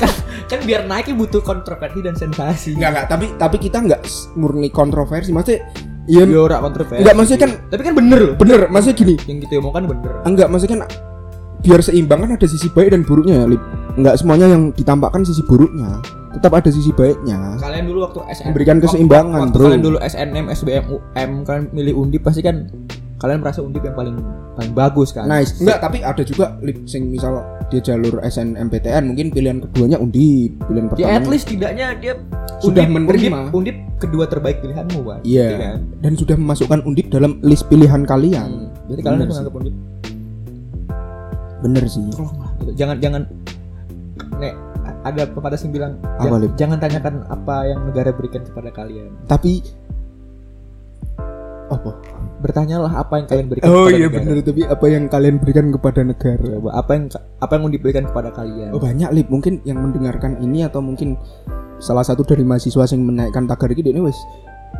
[0.00, 0.08] kan,
[0.50, 2.72] kan biar naiknya butuh kontroversi dan sensasi.
[2.72, 4.00] Enggak enggak, tapi tapi kita enggak
[4.32, 5.28] murni kontroversi.
[5.28, 5.68] Maksudnya
[6.08, 7.04] iya Ya ora kontroversi.
[7.04, 8.34] enggak maksudnya kan Tapi kan bener loh.
[8.34, 9.14] bener, maksudnya gini.
[9.28, 10.12] Yang kita omongkan bener.
[10.24, 10.82] Enggak, maksudnya kan
[11.58, 13.62] biar seimbang kan ada sisi baik dan buruknya ya, Lip.
[14.00, 16.00] Enggak semuanya yang ditampakkan sisi buruknya.
[16.32, 17.60] Tetap ada sisi baiknya.
[17.60, 19.64] Kalian dulu waktu SNM Memberikan keseimbangan, waktu bro.
[19.68, 22.72] Kalian dulu SNM, SBM, UM kalian milih undip pasti kan
[23.18, 24.16] kalian merasa undip yang paling
[24.54, 25.26] paling bagus kan.
[25.26, 25.58] Nice.
[25.58, 30.86] Enggak, tapi ada juga Lip sing misal dia jalur SNMPTN mungkin pilihan keduanya Undip, pilihan
[30.86, 31.14] Ya pertama.
[31.14, 32.14] at least tidaknya dia
[32.58, 33.38] Sudah undip, menerima.
[33.44, 35.18] Undip, undip kedua terbaik pilihanmu, Pak.
[35.22, 35.46] Iya.
[35.54, 35.78] kan?
[36.00, 38.48] Dan sudah memasukkan Undip dalam list pilihan kalian.
[38.48, 38.86] Hmm.
[38.88, 39.28] Berarti kalian Bener harus sih.
[39.28, 39.74] menganggap undip
[41.58, 42.04] Bener sih.
[42.08, 42.70] tolonglah gitu.
[42.74, 43.22] Jangan jangan
[44.38, 44.54] nek
[45.00, 49.10] ada pepatah yang bilang Apa, "Jangan- jangan tanyakan apa yang negara berikan kepada kalian.
[49.24, 49.62] Tapi
[51.68, 51.90] apa?
[52.38, 54.16] Bertanyalah apa yang kalian berikan Oh kepada iya negara.
[54.22, 56.48] bener tapi apa yang kalian berikan kepada negara?
[56.72, 57.04] Apa yang
[57.36, 58.70] apa yang mau diberikan kepada kalian?
[58.70, 61.18] Oh banyak lip mungkin yang mendengarkan ini atau mungkin
[61.78, 64.18] salah satu dari mahasiswa yang menaikkan tagar ini ini wes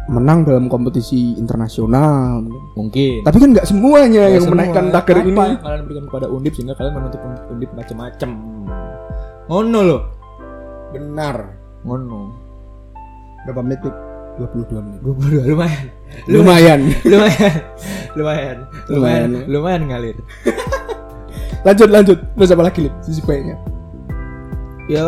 [0.07, 2.41] menang dalam kompetisi internasional.
[2.73, 3.21] mungkin.
[3.23, 4.55] Tapi kan nggak semuanya Nggak yang semua.
[4.55, 5.35] menaikkan tagar Apa ini.
[5.35, 8.31] yang kalian berikan kepada undip sehingga kalian menuntut undip macam-macam.
[9.49, 10.01] Ngono loh.
[10.93, 11.37] Benar.
[11.83, 12.21] Ngono.
[13.45, 13.81] Berapa menit?
[14.39, 15.01] 22 menit.
[15.03, 15.87] 22 lumayan.
[16.27, 16.81] Lumayan.
[17.05, 17.55] lumayan.
[18.17, 18.57] Lumayan.
[18.89, 19.31] Lumayan.
[19.47, 19.89] Lumayan, ya.
[19.93, 20.17] Ngalir.
[21.67, 22.19] lanjut lanjut.
[22.39, 22.95] Terus apa lagi lip?
[23.03, 23.57] Sisi baiknya.
[24.89, 25.05] Ya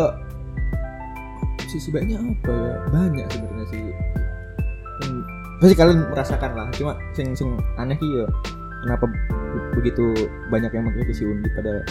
[1.71, 2.75] sisi baiknya apa ya?
[2.91, 3.83] Banyak sebenarnya sih.
[5.01, 5.23] Hmm,
[5.63, 6.67] Pasti kalian merasakan lah.
[6.75, 8.27] Cuma sing sing aneh sih ya.
[8.85, 10.05] Kenapa be- begitu
[10.51, 11.85] banyak yang mengkritisi undip padahal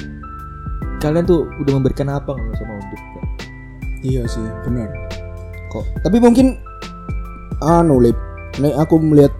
[0.99, 3.01] kalian tuh udah memberikan apa nggak sama undip?
[4.03, 4.89] Iya sih, benar.
[5.69, 6.59] Kok Tapi mungkin
[7.61, 8.17] anu lip.
[8.59, 9.31] Nek aku melihat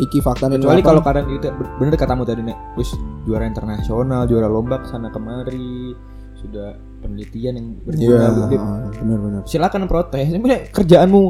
[0.00, 2.96] iki fakta nih kecuali kalau kalian itu bener katamu tadi nek wis
[3.28, 5.92] juara internasional juara lomba sana kemari
[6.40, 6.72] sudah
[7.04, 8.60] penelitian yang berguna Undip.
[8.96, 9.42] benar benar.
[9.44, 11.20] silakan protes sebenarnya kerjaanmu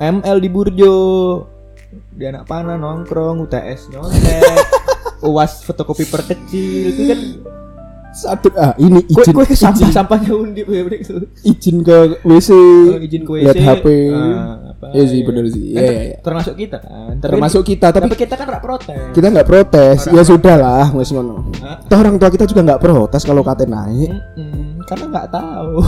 [0.00, 0.96] ML di Burjo
[2.10, 4.42] di anak panah nongkrong UTS nyontek
[5.30, 7.20] uas fotokopi perkecil itu kan
[8.10, 12.50] Satu ah ini izin kue ke sampah sampahnya undip ya itu izin ke WC.
[12.90, 13.86] Oh, izin ke WC lihat HP.
[14.10, 15.26] ah, apa, Iya sih ya.
[15.28, 15.64] benar sih.
[15.66, 16.16] Iya iya, iya.
[16.18, 19.98] termasuk kita kan tapi, Termasuk kita tapi tapi kita kan nggak protes kita nggak protes.
[20.02, 21.36] Orang- Ya sudah lah, wes ngono.
[21.84, 24.08] Toh orang tua kita juga nggak protes kalau kate naik.
[24.34, 25.72] Mm-mm, karena nggak tahu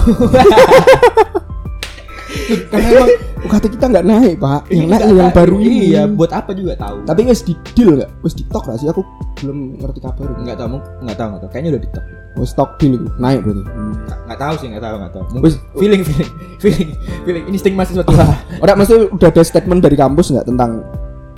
[2.70, 3.10] Karena emang
[3.52, 4.60] UKT kita nggak naik, Pak.
[4.66, 5.38] Yang Ini naik nggak yang tahu.
[5.38, 5.76] baru ini.
[5.84, 8.10] iya buat apa juga tahu Tapi wes di deal nggak?
[8.18, 8.88] Wes di nggak sih?
[8.88, 9.04] Aku
[9.38, 10.24] belum ngerti kabar.
[10.34, 10.68] nggak tahu
[11.02, 13.60] nggak tahu nggak tahu kayaknya udah di top Wes talk deal naik berarti.
[13.60, 16.88] nggak nggak tahu sih nggak tahu nggak tahu Mungkin Wes feeling feeling feeling
[17.22, 18.24] feeling insting mahasiswa tua
[18.58, 20.80] Orang maksudnya udah ada statement dari kampus nggak tentang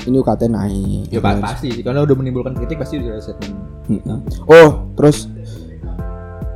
[0.05, 1.09] ini UKT naik?
[1.09, 4.18] ya pa- pasti sih karena udah menimbulkan kritik pasti udah ada statement Mm-mm.
[4.46, 5.29] Oh, terus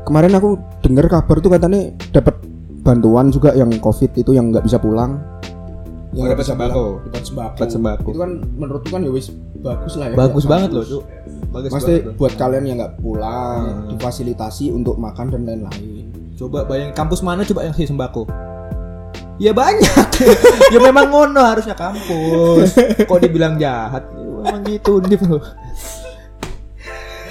[0.03, 2.37] kemarin aku dengar kabar tuh katanya dapat
[2.81, 5.21] bantuan juga yang COVID itu yang nggak bisa pulang.
[6.09, 6.85] Nggak dapat sembako.
[7.05, 7.55] Dapat sembako.
[7.55, 8.09] Dapat sembako.
[8.09, 10.15] Itu kan menurutku kan ya wis bagus lah ya.
[10.15, 11.03] bagus buat banget loh tuh
[11.51, 12.15] bagus loh.
[12.15, 13.89] buat kalian yang nggak pulang, Hmm.
[13.93, 16.07] difasilitasi untuk makan dan lain-lain.
[16.35, 18.23] coba bayangin kampus mana coba yang kasih sembako
[19.37, 20.07] ya banyak
[20.73, 24.07] ya memang ngono harusnya kampus kok dibilang jahat
[24.39, 25.43] Ya, memang gitu undip loh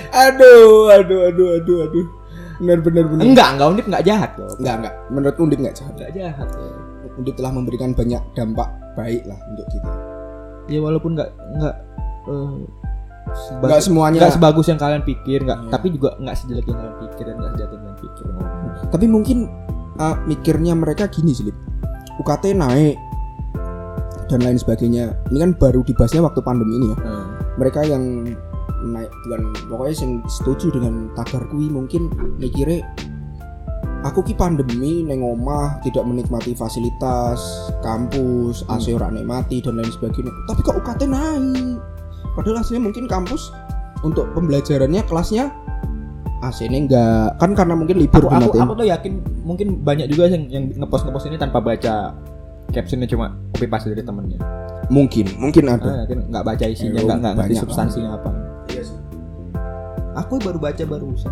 [0.09, 2.05] Aduh, aduh, aduh, aduh, aduh.
[2.57, 3.23] Benar, benar, benar.
[3.23, 4.93] enggak enggak undip enggak jahat loh Enggak, enggak.
[5.07, 5.93] Menurut Undip enggak jahat.
[5.93, 6.71] enggak jahat loh.
[7.17, 9.91] Undip telah memberikan banyak dampak baik lah untuk kita.
[10.67, 11.75] ya walaupun enggak enggak
[12.27, 12.55] eh,
[13.29, 14.19] sebagus- Enggak semuanya.
[14.19, 15.71] nggak sebagus yang kalian pikir nggak Iya.
[15.71, 18.25] tapi juga nggak sejelek yang kalian pikir dan nggak sejahat yang kalian pikir.
[18.87, 19.37] Tapi mungkin
[19.97, 21.47] uh, mikirnya mereka gini sih.
[22.17, 22.97] UKT naik
[24.27, 25.15] dan lain sebagainya.
[25.31, 26.97] Ini kan baru dibahasnya waktu pandemi ini ya.
[26.99, 27.25] Hmm.
[27.57, 28.03] Mereka yang
[28.77, 32.85] naik bukan pokoknya yang setuju dengan tagar kui mungkin mikirnya
[34.07, 37.39] aku ki pandemi neng omah tidak menikmati fasilitas
[37.83, 40.31] kampus AC ora nikmati dan lain sebagainya.
[40.47, 41.77] Tapi kok UKT naik?
[42.39, 43.51] Padahal aslinya mungkin kampus
[44.05, 45.51] untuk pembelajarannya kelasnya
[46.45, 50.29] AC nya enggak kan karena mungkin libur aku, aku, aku tuh yakin mungkin banyak juga
[50.29, 52.13] yang yang ngepost ngepost ini tanpa baca
[52.69, 54.39] captionnya cuma copy paste dari temennya.
[54.93, 56.05] Mungkin mungkin ada.
[56.05, 58.29] Ah, nggak baca isinya Eh, nggak ngerti substansinya apa.
[58.69, 58.96] Iya sih.
[60.17, 61.31] Aku baru baca barusan.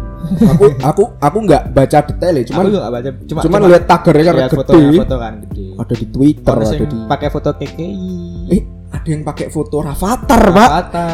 [0.54, 4.24] Aku aku aku nggak baca detail ya cuman aku nggak baca cuma cuman lihat tagarnya
[4.24, 4.60] kan lihat gede.
[5.02, 5.65] foto kan gede.
[5.76, 8.13] Ada di Twitter ada yang di pakai foto KKI
[8.54, 8.62] eh
[8.93, 10.69] ada yang pakai foto Rafathar pak.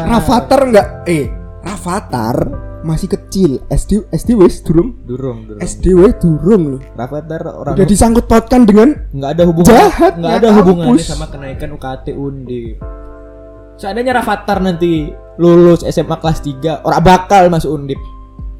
[0.06, 0.60] Rafathar.
[0.68, 1.24] Enggak eh
[1.64, 2.36] Rafathar
[2.82, 3.50] masih kecil.
[3.72, 5.00] SD SD wes durung.
[5.08, 5.60] Durung durung.
[5.64, 6.80] SD wes durung loh.
[6.94, 11.26] Rafathar orang udah disangkut pautkan dengan nggak ada hubungan Jahat, nggak ya ada hubungannya sama
[11.32, 12.64] kenaikan UKT Undi
[13.82, 18.00] seandainya Rafathar nanti lulus SMA kelas 3 orang bakal masuk Undip.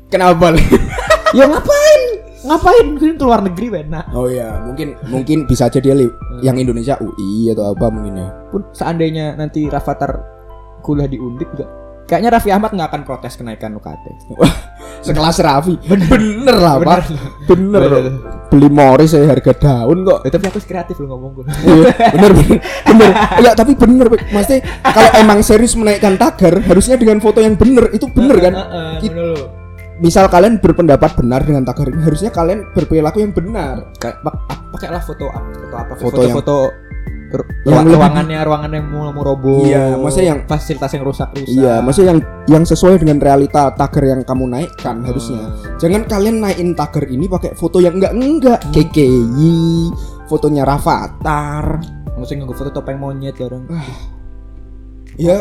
[0.08, 0.52] Kenapa
[1.36, 2.02] ya ngapain?
[2.42, 2.86] Ngapain?
[2.96, 6.10] Mungkin keluar negeri benar oh ya mungkin mungkin bisa aja dia li-
[6.42, 8.28] yang Indonesia UI atau apa mungkin ya.
[8.52, 10.20] Pun seandainya nanti Rafathar
[10.82, 11.66] kuliah di Undip juga
[12.04, 14.04] kayaknya Raffi Ahmad nggak akan protes kenaikan UKT
[15.02, 15.74] sekelas Raffi.
[15.82, 17.00] Bener, lah Bener.
[17.00, 17.10] pak.
[17.44, 18.14] Bener, Bener.
[18.46, 20.22] beli Morris saya harga daun kok.
[20.22, 23.10] Eh, tapi aku kreatif lo ngomong gue Iya, bener bener bener.
[23.40, 28.06] Ya tapi bener maksudnya kalau emang serius menaikkan tagar harusnya dengan foto yang bener itu
[28.08, 28.52] bener kan?
[29.00, 29.42] bener lo
[29.98, 33.94] misal kalian berpendapat benar dengan tagar ini harusnya kalian berperilaku yang benar.
[33.96, 36.56] Kayak, pak- ah, pakailah foto apa foto apa Foto foto yang- foto,
[37.62, 41.74] yang lebih- ruangannya ruangannya mau mau roboh Iya, maksudnya yang- fasilitas yang rusak rusak iya
[41.78, 45.42] maksudnya yang yang sesuai dengan realita tagar yang kamu naikkan harusnya.
[45.76, 49.54] Jangan kalian naikin tagar ini pakai foto yang enggak enggak KKI
[50.26, 51.78] fotonya Rafathar
[52.12, 53.66] maksudnya nggak foto topeng monyet orang.
[55.14, 55.38] Ya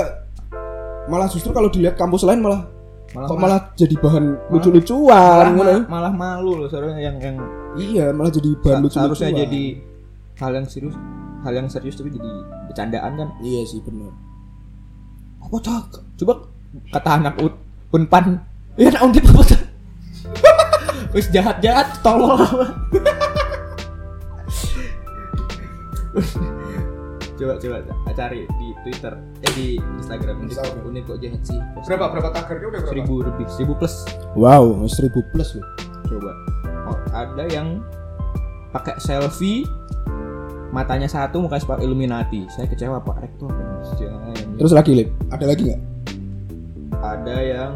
[1.04, 2.68] malah justru kalau dilihat kampus lain malah
[3.12, 5.72] malah kok malah jadi bahan malah, lucu-lucuan ngono.
[5.74, 7.36] ma- malah malu loh seharusnya yang yang
[7.76, 9.12] iya malah jadi bahan lucu-lucuan.
[9.12, 9.64] seharusnya jadi
[10.38, 10.96] hal yang serius
[11.42, 12.32] hal yang serius tapi jadi
[12.70, 13.30] bercandaan kan?
[13.42, 14.32] Iya sih benar
[15.42, 15.88] apa cak?
[16.22, 16.34] Coba
[16.94, 17.54] kata anak ut
[17.92, 18.40] unpan.
[18.78, 19.26] Ya anak undip.
[19.28, 19.62] Apa cak
[21.12, 22.40] wis jahat jahat tolol.
[27.42, 27.82] Coba coba
[28.14, 29.18] cari di twitter.
[29.42, 30.46] Eh di instagram.
[30.46, 30.86] Undip Instagram.
[30.86, 31.58] undip kok jahat sih.
[31.90, 34.06] Berapa tagarnya udah seribu lebih seribu plus.
[34.38, 35.66] Wow seribu plus loh.
[36.06, 36.32] Coba.
[36.86, 37.82] Oh, ada yang
[38.70, 39.66] pakai selfie
[40.72, 42.48] matanya satu mukanya sepak Illuminati.
[42.52, 43.22] Saya kecewa pak.
[43.22, 43.52] Rektor
[44.58, 45.10] terus lagi lip.
[45.30, 45.82] Ada lagi nggak?
[47.02, 47.72] Ada yang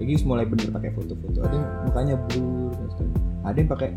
[0.00, 1.38] lagi mulai bener pakai foto-foto.
[1.44, 2.72] Ada yang mukanya blur
[3.40, 3.88] ada yang pakai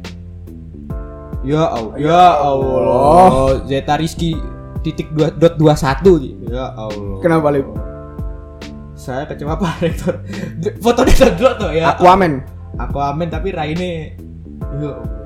[1.44, 3.28] ya Allah ya Allah.
[3.68, 4.40] Zeta Rizky
[4.82, 6.16] titik dua dot dua satu.
[6.48, 7.20] Ya Allah.
[7.20, 7.68] Kenapa, Lip?
[9.04, 10.16] saya kecewa pak rektor.
[10.80, 12.40] Fotonya dua tuh ya Aquaman.
[12.80, 14.16] Aku amin tapi Raine.
[14.80, 15.23] Ya Allah.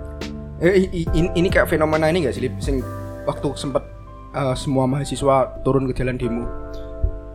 [0.60, 2.56] Eh, ini, ini kayak fenomena ini gak sih lip?
[2.58, 2.82] Sing
[3.24, 3.84] waktu sempet
[4.32, 6.46] eh, semua mahasiswa turun ke jalan demo.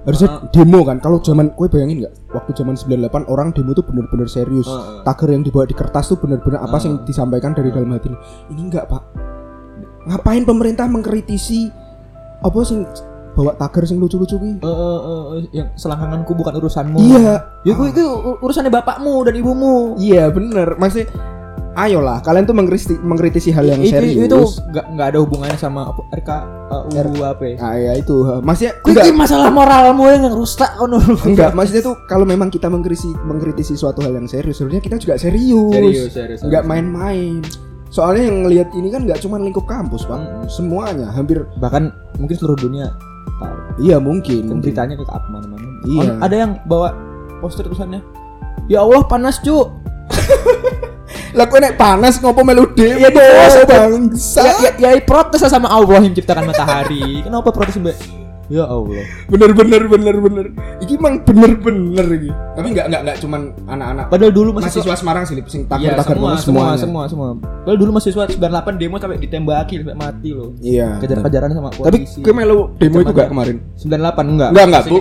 [0.03, 0.99] Harusnya demo kan?
[0.99, 2.35] Kalau zaman kue bayangin nggak?
[2.35, 4.67] Waktu zaman 98 orang demo tuh bener-bener serius.
[4.67, 5.07] Heeh.
[5.07, 8.11] tagar yang dibawa di kertas tuh bener-bener apa sih yang disampaikan dari dalam hati?
[8.11, 8.19] Ini
[8.51, 9.03] ini enggak pak.
[10.03, 11.71] Ngapain pemerintah mengkritisi
[12.43, 12.83] apa sih
[13.33, 14.53] bawa tagar sing lucu-lucu ki?
[14.59, 16.99] Eh, eh, eh, yang selangkanganku bukan urusanmu.
[16.99, 17.39] iya.
[17.63, 19.95] Ya gue itu ur- urusannya bapakmu dan ibumu.
[19.97, 20.75] iya bener.
[20.75, 21.15] Maksudnya
[21.73, 24.39] ayolah kalian tuh mengkritisi, mengkritisi hal yang itu, serius itu
[24.73, 26.31] nggak nggak ada hubungannya sama RK
[26.69, 26.85] uh,
[27.25, 27.57] apa ya.
[27.65, 31.01] ah ya itu maksudnya enggak ini masalah moralmu yang rusak ono.
[31.25, 35.15] enggak maksudnya tuh kalau memang kita mengkritisi mengkritisi suatu hal yang serius sebenarnya kita juga
[35.17, 36.41] serius Serius, serius.
[36.45, 37.41] nggak main-main
[37.93, 40.49] soalnya yang ngelihat ini kan nggak cuma lingkup kampus pak Mm.
[40.49, 42.93] semuanya hampir Bahkan mungkin seluruh dunia
[43.41, 43.57] tahu.
[43.81, 44.61] iya mungkin, mungkin.
[44.61, 45.67] beritanya ke apa mana-mana.
[45.89, 46.03] Iya.
[46.15, 46.95] Oh, ada yang bawa
[47.43, 47.99] poster tulisannya.
[48.71, 49.67] Ya Allah panas cu.
[51.33, 53.55] lah kue nek panas ngopo melu demo Iya, bos.
[53.65, 57.23] bangsa Ya, ya, ya protes lah sama Allah yang menciptakan matahari.
[57.23, 57.97] Kenapa protes mbak?
[58.51, 59.07] Ya Allah.
[59.33, 60.47] bener bener bener bener
[60.77, 64.97] ini emang bener bener ini tapi nggak nggak nggak cuman anak-anak Padahal dulu masih mahasiswa
[64.99, 67.29] Semarang sih sing Iya, tagar tagar semua, semua semua, semua, semua.
[67.41, 70.53] Padahal dulu mahasiswa 98 demo sampai ditembaki sampai mati loh.
[70.61, 71.01] iya.
[71.01, 72.21] Kejar-kejaran sama tapi polisi.
[72.21, 74.49] kue melu demo itu Kejar- gak kemarin 98 enggak.
[74.53, 74.97] Enggak, enggak, Bu.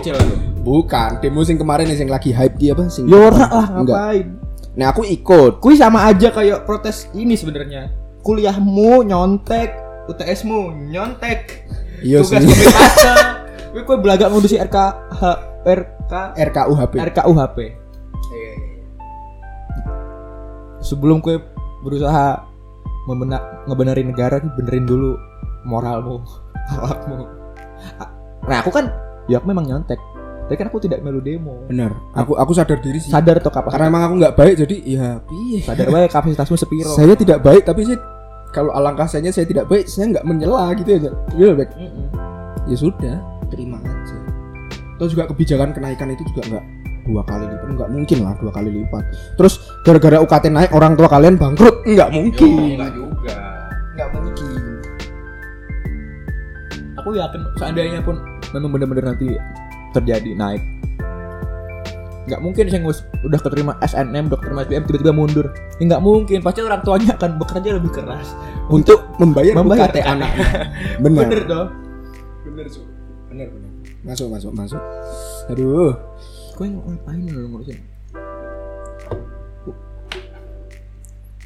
[0.64, 3.98] bukan demo sing kemarin yang lagi hype dia apa sing Ya ora lah Enggak.
[4.00, 4.28] ngapain.
[4.72, 7.92] Nah aku ikut Kui sama aja kayak protes ini sebenarnya.
[8.22, 9.74] Kuliahmu nyontek,
[10.08, 11.66] UTS-mu nyontek.
[12.06, 12.94] iya sih Tugas.
[13.72, 14.78] Kui kue belagak ngurusi RK
[15.16, 15.22] H,
[15.64, 17.58] RK RKUHP RKUHP.
[20.82, 21.40] Sebelum kue
[21.86, 22.42] berusaha
[23.08, 25.16] membenak ngebenerin negara, benerin dulu
[25.66, 26.20] moralmu,
[26.74, 27.26] akhlakmu.
[28.46, 28.92] Nah aku kan,
[29.32, 30.11] ya aku memang nyontek.
[30.52, 31.64] Tapi kan aku tidak melu demo.
[31.72, 31.96] Benar.
[32.12, 33.08] Aku aku sadar diri sih.
[33.08, 35.64] Sadar atau kapasitas karena emang aku nggak baik jadi ya piye?
[35.64, 36.92] Sadar wae kapasitasmu sepiro.
[36.92, 37.96] Saya tidak baik tapi sih
[38.52, 41.72] kalau alangkah saya saya tidak baik saya nggak menyela gitu aja ya baik
[42.68, 43.16] ya sudah
[43.48, 44.16] terima aja.
[45.00, 46.66] Terus juga kebijakan kenaikan itu juga nggak
[47.08, 49.04] dua kali lipat nggak mungkin lah dua kali lipat.
[49.40, 49.54] Terus
[49.88, 52.76] gara-gara UKT naik orang tua kalian bangkrut nggak mungkin.
[52.92, 53.36] juga.
[53.96, 54.52] Nggak mungkin.
[57.00, 58.20] Aku yakin seandainya pun
[58.52, 59.32] memang benar-benar nanti
[59.92, 60.64] terjadi naik.
[62.22, 62.82] Nggak mungkin saya
[63.26, 65.46] udah keterima SNM dokter SPM tiba-tiba mundur.
[65.82, 68.38] Ya nggak mungkin pasti orang tuanya akan bekerja lebih keras
[68.70, 69.90] untuk membayar, Membayar.
[69.90, 70.16] UKT kan?
[70.18, 70.32] anak
[71.04, 71.26] benar.
[71.28, 71.68] Bener dong.
[72.46, 72.82] Bener Su.
[73.32, 73.70] bener bener
[74.02, 74.82] masuk masuk masuk.
[75.50, 75.94] Aduh.
[76.58, 77.80] Kau yang ngapain lu ngurusin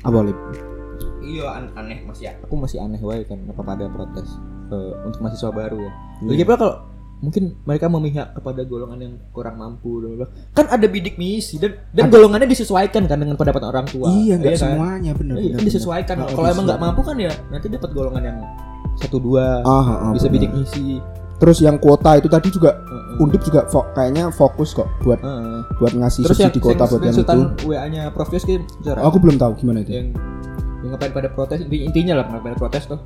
[0.06, 0.38] apa lip?
[1.26, 4.38] Iya aneh masih aku masih aneh wae kan apa pada protes
[4.70, 5.92] eh, untuk mahasiswa baru ya.
[6.22, 6.30] Iya.
[6.30, 6.74] lagi pula kalau
[7.18, 11.80] mungkin mereka memihak kepada golongan yang kurang mampu dan bla- kan ada bidik misi dan
[11.90, 14.62] dan golongannya disesuaikan kan dengan pendapatan orang tua iya nggak kan?
[14.62, 16.16] semuanya bener Iya, bener, disesuaikan.
[16.20, 16.36] bener.
[16.36, 18.38] Kalau emang nggak mampu kan ya nanti dapat golongan yang
[18.96, 20.48] satu dua ah, ah, ah, bisa bener.
[20.48, 21.00] bidik misi.
[21.36, 23.20] terus yang kuota itu tadi juga Heeh.
[23.20, 25.60] undip juga fo- kayaknya fokus kok buat Heeh.
[25.78, 28.32] buat ngasih Terus yang subsidi kuota buat yang itu WA-nya Prof
[29.04, 30.16] aku belum tahu gimana itu yang
[30.80, 33.00] yang ngapain pada protes inti- intinya lah ngapain protes tuh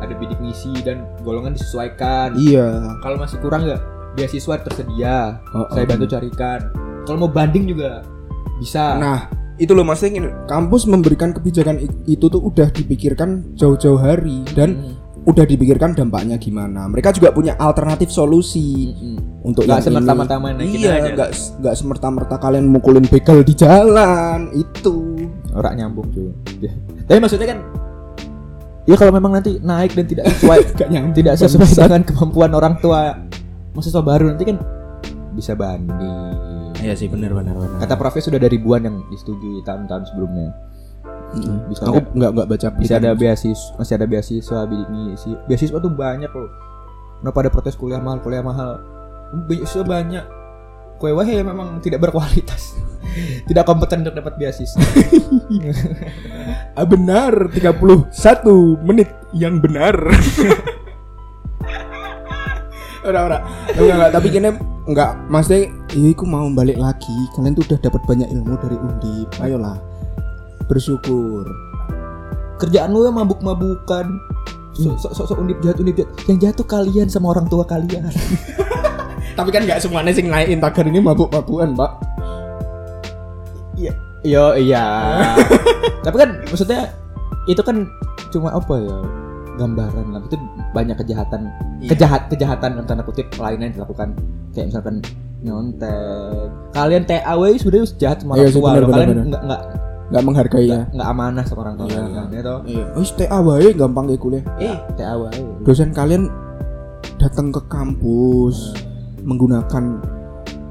[0.00, 2.36] ada bidik misi dan golongan disesuaikan.
[2.36, 3.80] iya Kalau masih kurang nggak
[4.16, 5.40] beasiswa tersedia.
[5.52, 5.88] Oh, Saya oh.
[5.92, 6.60] bantu carikan.
[7.04, 8.02] Kalau mau banding juga
[8.56, 8.96] bisa.
[8.96, 14.76] nah itu loh maksudnya gini, kampus memberikan kebijakan itu tuh udah dipikirkan jauh-jauh hari dan
[14.76, 14.94] Mm,
[15.26, 19.18] udah dipikirkan dampaknya gimana mereka juga punya alternatif solusi mm, mm.
[19.48, 19.86] untuk Nggak ini.
[19.90, 21.30] semerta-merta iya nggak
[21.64, 25.16] nggak semerta-merta kalian mukulin begal di jalan itu
[25.56, 26.28] Orang nyambung cuy.
[26.60, 26.72] Ya.
[27.08, 27.58] Tapi maksudnya kan
[28.86, 30.78] Ya kalau memang nanti naik dan tidak sesuai
[31.18, 33.18] tidak sesuai dengan kemampuan orang tua
[33.74, 34.56] mahasiswa baru nanti kan
[35.36, 36.72] bisa banding.
[36.80, 40.48] iya sih benar benar benar Kata Prof sudah ada ribuan yang disetujui tahun-tahun sebelumnya.
[41.68, 45.30] Bisa aku nggak nggak baca Bisa ada beasiswa, masih ada beasiswa, misi.
[45.44, 46.50] Beasiswa tuh banyak loh.
[47.20, 48.80] Kenapa ada protes kuliah mahal, kuliah mahal?
[49.50, 50.24] Beasiswa banyak.
[50.96, 52.78] Kue wahe memang tidak berkualitas.
[53.46, 54.80] Tidak kompeten untuk dapat beasiswa.
[56.76, 58.12] Ah, benar 31
[58.84, 59.96] menit yang benar
[63.06, 63.38] Ora ora.
[63.78, 64.50] Enggak enggak tapi kene
[64.90, 67.16] enggak maksudnya iya aku mau balik lagi.
[67.38, 69.28] Kalian tuh udah dapat banyak ilmu dari Undip.
[69.38, 69.78] Ayolah.
[70.66, 71.46] Bersyukur.
[72.58, 74.10] Kerjaan lu yang mabuk-mabukan.
[74.74, 76.10] Sok sok sok undip jahat undip jahat.
[76.26, 78.10] Yang jatuh kalian sama orang tua kalian.
[79.38, 82.15] Tapi kan enggak semuanya sing naikin tagar ini mabuk-mabukan, Pak.
[84.26, 84.44] Iya.
[84.52, 84.84] Iya iya.
[86.02, 86.80] Tapi kan maksudnya
[87.46, 87.86] itu kan
[88.28, 88.98] cuma apa ya?
[89.56, 90.36] gambaran lah itu
[90.70, 91.88] banyak kejahatan Iya.
[91.88, 94.12] kejahat kejahatan dalam tanda kutip lainnya yang dilakukan
[94.52, 95.00] kayak misalkan
[95.40, 99.62] nyontek kalian TAW sebenarnya jahat sama Iya orang tua kalian nggak nggak
[100.06, 100.76] Enggak menghargai ya.
[100.76, 101.96] nggak nggak amanah sama orang tua Iya.
[101.96, 102.84] kalian ya toh Iya.
[102.94, 104.44] Wis TA wae gampang kayak kuliah.
[104.60, 105.22] eh TAW
[105.64, 106.22] Dosen kalian
[107.16, 108.56] datang ke kampus
[109.22, 109.84] menggunakan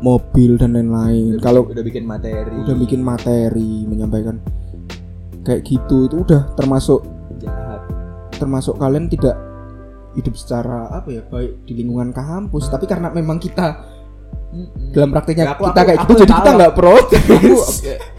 [0.06, 1.41] mobil dan lain-lain.
[1.41, 2.54] Kalau udah bikin materi.
[2.56, 4.38] udah bikin materi menyampaikan.
[5.41, 7.02] Kayak gitu itu udah termasuk
[7.38, 7.82] jahat.
[8.32, 9.34] termasuk kalian tidak
[10.12, 12.68] hidup secara apa ya baik di lingkungan kampus.
[12.68, 13.96] Tapi karena memang kita
[14.89, 17.24] dalam prakteknya Ya, aku- kita aku- kayak aku gitu jadi kita nggak protes.
[17.26, 17.56] Aku,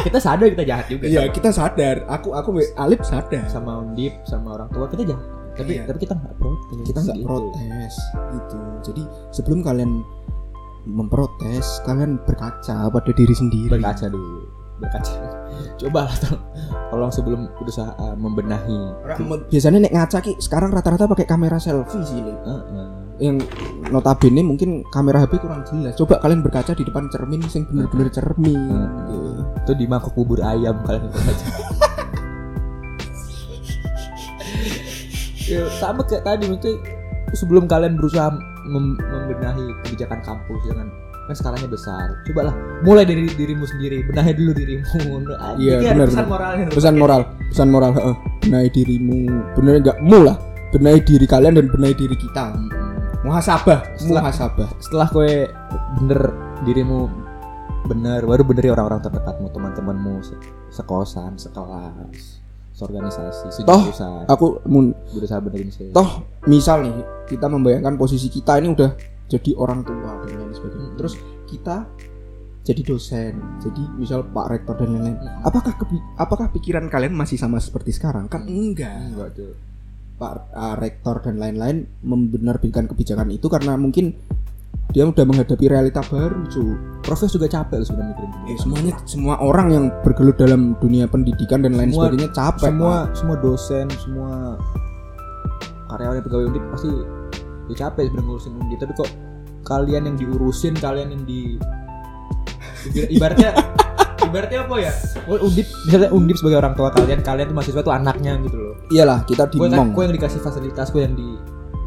[0.03, 1.05] kita sadar kita jahat juga.
[1.05, 1.97] Iya kita sadar.
[2.11, 3.45] Aku aku Alip sadar.
[3.47, 5.25] Sama undip sama orang tua kita jahat.
[5.57, 5.85] Tapi Iya.
[5.85, 7.27] tapi kita nggak protes kita nggak Gitu.
[7.27, 7.95] protes
[8.31, 8.59] gitu.
[8.83, 9.91] Jadi sebelum kalian
[10.87, 13.75] memprotes kalian berkaca pada diri sendiri.
[13.75, 15.13] Berkaca dulu berkaca.
[15.81, 16.43] Coba lah tolong,
[16.93, 18.81] tolong sebelum berusaha uh, membenahi.
[19.49, 22.37] Biasanya nek ngaca ki sekarang rata-rata pakai kamera selfie sih Lip.
[22.45, 22.89] Heeh.
[23.17, 23.41] yang
[23.89, 25.97] notabene mungkin kamera HP kurang jelas.
[25.97, 28.61] Coba kalian berkaca di depan cermin sing bener-bener cermin.
[28.61, 29.37] Heeh.
[29.65, 31.47] itu di mangkok bubur ayam kalian berkaca.
[35.47, 36.75] Ya, sama kayak tadi maksudnya
[37.33, 38.31] sebelum kalian berusaha
[38.65, 40.89] mem- membenahi kebijakan kampus dengan
[41.27, 42.07] kan skalanya besar.
[42.25, 44.87] Cobalah mulai dari dirimu sendiri benahi dulu dirimu.
[45.27, 46.27] Nah, Iya, benar, pesan benar.
[46.29, 48.17] moralnya pesan moral pesan moral heeh.
[48.43, 49.19] benahi dirimu
[49.55, 50.37] bener nggak mu lah
[50.71, 52.53] benahi diri kalian dan benahi diri kita.
[52.53, 52.95] Mm-mm.
[53.23, 54.69] muhasabah Setelah- muhasabah.
[54.79, 55.33] setelah kowe
[55.97, 56.21] bener
[56.63, 57.11] dirimu
[57.85, 60.39] bener baru beneri orang-orang terdekatmu teman-temanmu se-
[60.73, 62.43] sekosan sekelas
[62.77, 65.89] seorganisasi Toh, sejurusan aku mun berusaha benerin sih.
[65.97, 68.91] Toh misal nih kita membayangkan posisi kita ini udah
[69.27, 70.93] jadi orang tua dan lain sebagainya.
[71.01, 71.15] Terus
[71.49, 71.89] kita
[72.67, 73.33] jadi dosen
[73.65, 75.17] jadi misal pak rektor dan lain-lain.
[75.17, 75.49] Mm.
[75.49, 75.73] apakah
[76.21, 78.29] apakah pikiran kalian masih sama seperti sekarang?
[78.29, 78.93] Kan enggak.
[79.09, 79.57] Enggak tuh
[80.17, 84.17] pak uh, rektor dan lain-lain membenerbitkan kebijakan itu karena mungkin
[84.91, 89.35] dia udah menghadapi realita baru cuy Profes juga capek loh sebenarnya mikirin Eh, semuanya semua
[89.39, 94.31] orang yang bergelut dalam dunia pendidikan dan lain Semua- sebagainya capek semua semua dosen semua
[95.87, 96.91] karyawan yang pegawai undip pasti
[97.67, 99.11] ya capek sebenarnya ngurusin undip tapi kok
[99.63, 101.59] kalian yang diurusin kalian yang di
[102.89, 103.51] ibar- ibaratnya
[104.27, 104.93] ibaratnya apa ya?
[105.29, 108.75] Undip misalnya undip sebagai orang tua kalian kalian tuh mahasiswa tuh anaknya gitu loh.
[108.89, 111.29] Iyalah kita dimong gue yang dikasih fasilitas gue yang di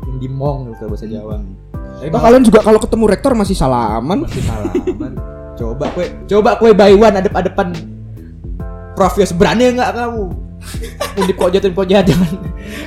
[0.06, 1.36] yang dimong gitu bahasa Jawa.
[1.36, 1.52] tapi
[2.08, 4.24] Toh kalian juga kalau ketemu rektor masih salaman?
[4.24, 5.14] Masih salaman.
[5.60, 7.76] Coba kue coba kue by one adep adepan
[8.96, 10.32] Prof Yos berani nggak kamu?
[11.20, 12.32] Undip kok jatuhin kok jahat jangan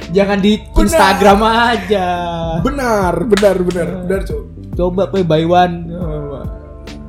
[0.08, 0.80] jangan di Benar.
[0.88, 2.08] Instagram aja.
[2.64, 4.20] Benar benar benar benar.
[4.24, 4.40] cuy
[4.72, 5.74] coba kue by one.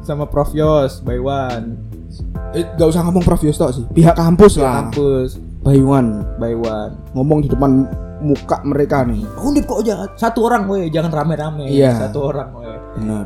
[0.04, 1.80] Sama Prof Yos by one.
[2.52, 3.88] Eh gak usah ngomong Prof Yosto sih.
[3.88, 4.92] Pihak kampus lah.
[4.92, 5.40] kampus.
[5.64, 6.28] By one.
[6.38, 6.92] By one.
[7.16, 7.88] Ngomong di depan
[8.24, 9.28] muka mereka nih.
[9.44, 10.16] Undip kok jahat?
[10.16, 10.88] Satu orang weh.
[10.88, 11.68] Jangan rame-rame.
[11.68, 12.08] Iya.
[12.08, 12.78] satu orang weh.
[12.98, 13.26] Benar.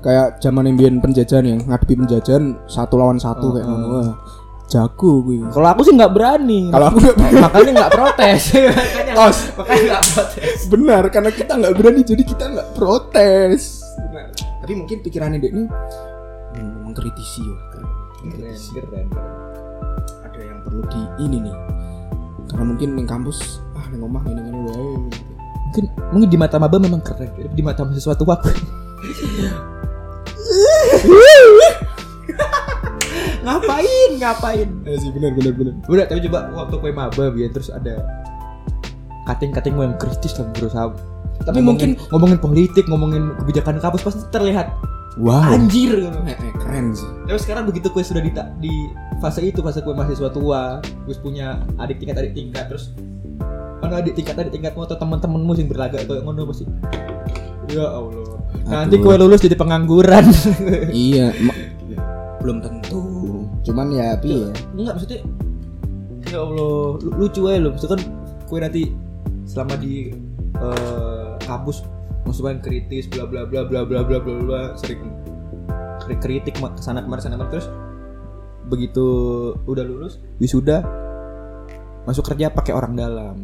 [0.00, 4.12] Kayak zaman imbian penjajahan yang ngadepi penjajahan satu lawan satu kayak ngono wah
[4.64, 6.72] jago gue kalau aku sih nggak berani.
[6.72, 8.42] Kalau aku nggak makanya nggak protes.
[8.54, 9.12] Makanya
[9.54, 10.58] makanya nggak protes.
[10.72, 13.84] Benar karena kita nggak berani jadi kita nggak protes.
[14.10, 14.26] Benar.
[14.64, 15.64] tapi mungkin pikirannya dek ini
[16.56, 17.86] hmm, mengkritisi ya keren
[18.72, 19.08] keren
[20.24, 21.56] ada yang perlu di ini nih.
[22.48, 23.60] Karena mungkin di kampus
[23.94, 24.86] ah di ngomong ini ini wae
[25.70, 28.34] mungkin mungkin di mata maba memang keren di mata mahasiswa tua
[33.44, 34.10] ngapain?
[34.18, 34.68] Ngapain?
[34.88, 38.00] Eh sih benar benar benar udah tapi coba waktu kue maba biar terus ada
[39.28, 40.90] kating-kating yang kritis lah berusaha
[41.44, 44.70] Tapi Ngomongin- ngomongin politik ngomongin kebijakan kampus pasti terlihat
[45.18, 45.50] wow.
[45.50, 46.06] anjir.
[46.24, 47.10] Eh, eh, keren sih.
[47.26, 48.30] Tapi sekarang begitu kue sudah di,
[48.62, 48.74] di
[49.18, 52.94] fase itu fase kue mahasiswa tua, terus punya adik tingkat adik tingkat terus
[53.84, 56.64] mana adik tingkat adik tingkatmu atau teman-temanmu yang berlagak kayak ngono pasti.
[57.70, 58.28] Ya Allah.
[58.64, 59.04] Nanti Aduh.
[59.04, 60.24] kue lulus jadi pengangguran.
[61.06, 61.58] iya ma-
[62.44, 63.00] belum tentu
[63.64, 65.20] cuman ya tapi ya Enggak maksudnya
[66.28, 66.60] ya Allah
[67.00, 67.70] lu- lucu aja loh.
[67.72, 68.02] Maksudnya kan
[68.44, 68.82] kue nanti
[69.44, 70.12] selama di
[70.56, 71.84] eh, kampus
[72.24, 75.00] masukan kritis bla bla bla bla bla bla bla bla sering
[76.00, 77.68] kri- kritik ke sana kemari sana kemari terus
[78.64, 79.04] begitu
[79.68, 80.80] udah lulus wisuda
[82.08, 83.36] masuk kerja pakai orang dalam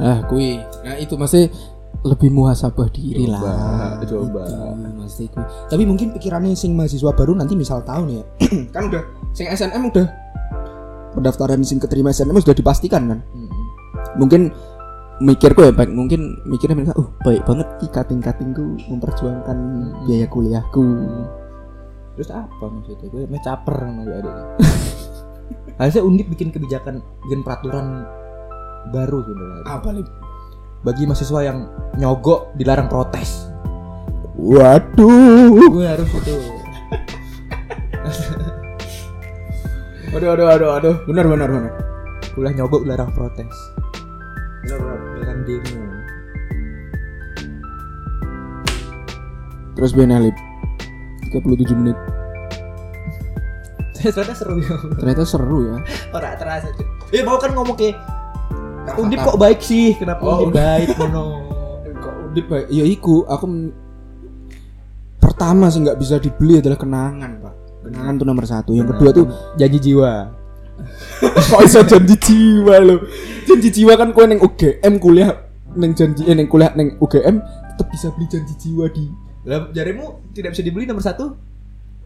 [0.00, 0.56] ah kui.
[0.82, 1.52] Nah itu masih
[2.00, 4.00] lebih muhasabah diri Coba, lah.
[4.08, 4.42] coba.
[4.48, 5.44] Itu, masih kui.
[5.68, 8.24] tapi mungkin pikirannya sing mahasiswa baru nanti misal tahu nih ya.
[8.74, 9.02] Kan udah
[9.36, 10.06] sing SNM udah.
[11.10, 13.18] Pendaftaran sing keterima SNM sudah dipastikan kan?
[13.34, 13.62] Mm-mm.
[14.18, 14.50] mungkin
[15.22, 19.58] mikirku ya baik mungkin mikirnya mereka uh baik banget kating katingku memperjuangkan
[20.06, 20.86] biaya kuliahku.
[22.14, 23.06] Terus apa maksudnya?
[23.10, 24.44] Gue caper sama gue adiknya
[25.80, 28.04] harusnya undip bikin kebijakan bikin peraturan
[28.88, 29.64] baru sebenarnya.
[29.68, 30.06] Apa nih?
[30.80, 31.68] Bagi mahasiswa yang
[32.00, 33.52] nyogok dilarang protes.
[34.40, 35.52] Waduh.
[35.68, 36.36] Gue harus itu.
[40.10, 40.96] Aduh aduh aduh aduh.
[41.04, 41.72] Benar benar benar.
[42.32, 43.54] Kuliah nyogok dilarang protes.
[44.64, 44.98] Benar benar.
[45.14, 45.80] Dilarang demo.
[49.78, 50.36] Terus Ben Alip
[51.30, 51.98] 37 menit.
[54.00, 54.76] Ternyata seru ya.
[54.96, 55.76] Ternyata seru ya.
[56.10, 56.68] Orang terasa
[57.10, 57.90] eh mau kan ngomong ke
[59.00, 59.96] undip kok baik sih?
[59.96, 61.24] Kenapa Oh, undip baik mono
[61.96, 62.66] kok undip baik.
[62.68, 63.74] Ya iku aku men-
[65.20, 67.54] pertama sih nggak bisa dibeli adalah kenangan pak.
[67.88, 68.70] Kenangan tuh nomor satu.
[68.76, 69.26] Yang kedua tuh
[69.56, 70.12] janji jiwa.
[71.52, 73.04] Kok bisa janji jiwa lo
[73.44, 75.36] janji jiwa kan kue neng UGM kuliah
[75.76, 77.36] neng janji eh neng kuliah neng UGM
[77.68, 79.04] tetap bisa beli janji jiwa di
[79.44, 81.36] lah jarimu tidak bisa dibeli nomor satu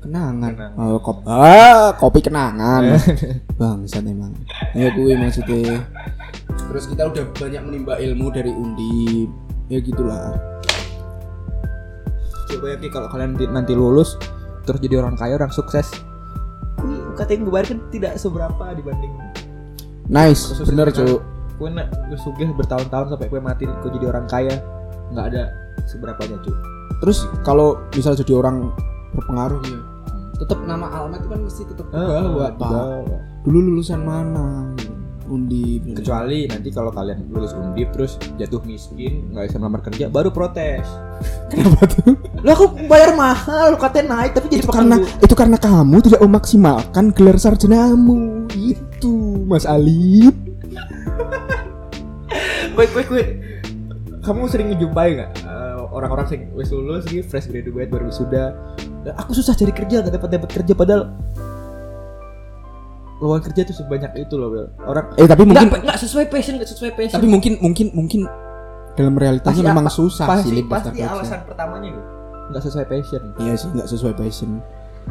[0.05, 0.79] kenangan, Kenangan.
[0.79, 3.01] Oh, kop ah kopi kenangan.
[3.59, 4.37] Bangsat emang.
[4.77, 5.89] Ya gue maksudnya.
[6.71, 9.33] Terus kita udah banyak menimba ilmu dari undip
[9.73, 10.37] ya gitulah.
[12.53, 14.21] Coba ya kalau kalian nanti, nanti lulus
[14.69, 15.89] terus jadi orang kaya orang sukses.
[16.77, 19.13] Kui, katanya gue bayar kan tidak seberapa dibanding
[20.09, 20.53] nice.
[20.53, 21.21] Khusus bener cu
[21.55, 24.59] gue nak gue sugih bertahun-tahun sampai gue mati gue jadi orang kaya
[25.15, 25.55] nggak ada
[25.87, 26.55] seberapanya cuy
[26.99, 28.75] terus kalau misal jadi orang
[29.15, 29.79] berpengaruh ya
[30.35, 33.19] tetap nama alamat itu kan mesti tetap bawa pak Dibawa.
[33.43, 34.75] dulu lulusan mana?
[35.25, 35.89] Undip.
[35.97, 40.85] Kecuali nanti kalau kalian lulus undip terus jatuh miskin nggak bisa melamar kerja baru protes.
[41.51, 42.13] Kenapa tuh?
[42.45, 46.21] Lah aku bayar mahal katanya naik tapi jadi itu karena penganggur itu karena kamu tidak
[46.21, 48.45] memaksimalkan gelar sarjanamu.
[48.53, 49.15] Itu
[49.49, 50.37] Mas Alip.
[52.75, 53.29] Wait, wait, wait.
[54.27, 55.31] Kamu sering menjumpai nggak?
[55.47, 58.51] Eh, orang-orang yang wis lulus gitu, fresh graduate baru wisuda.
[59.05, 61.13] "Lah, Aku susah cari kerja, gak dapat dapat kerja padahal
[63.17, 64.67] lowongan kerja tuh sebanyak itu loh, Bel.
[64.83, 67.15] Orang eh tapi mungkin nggak nggak sesuai passion, nggak sesuai passion.
[67.15, 68.21] tapi mungkin mungkin mungkin
[68.95, 71.05] dalam realitanya Pasti memang apa- susah pasti, sih pasti kerja.
[71.11, 72.03] alasan pertamanya gitu.
[72.45, 74.51] nggak sesuai passion Iya sih nggak sesuai passion.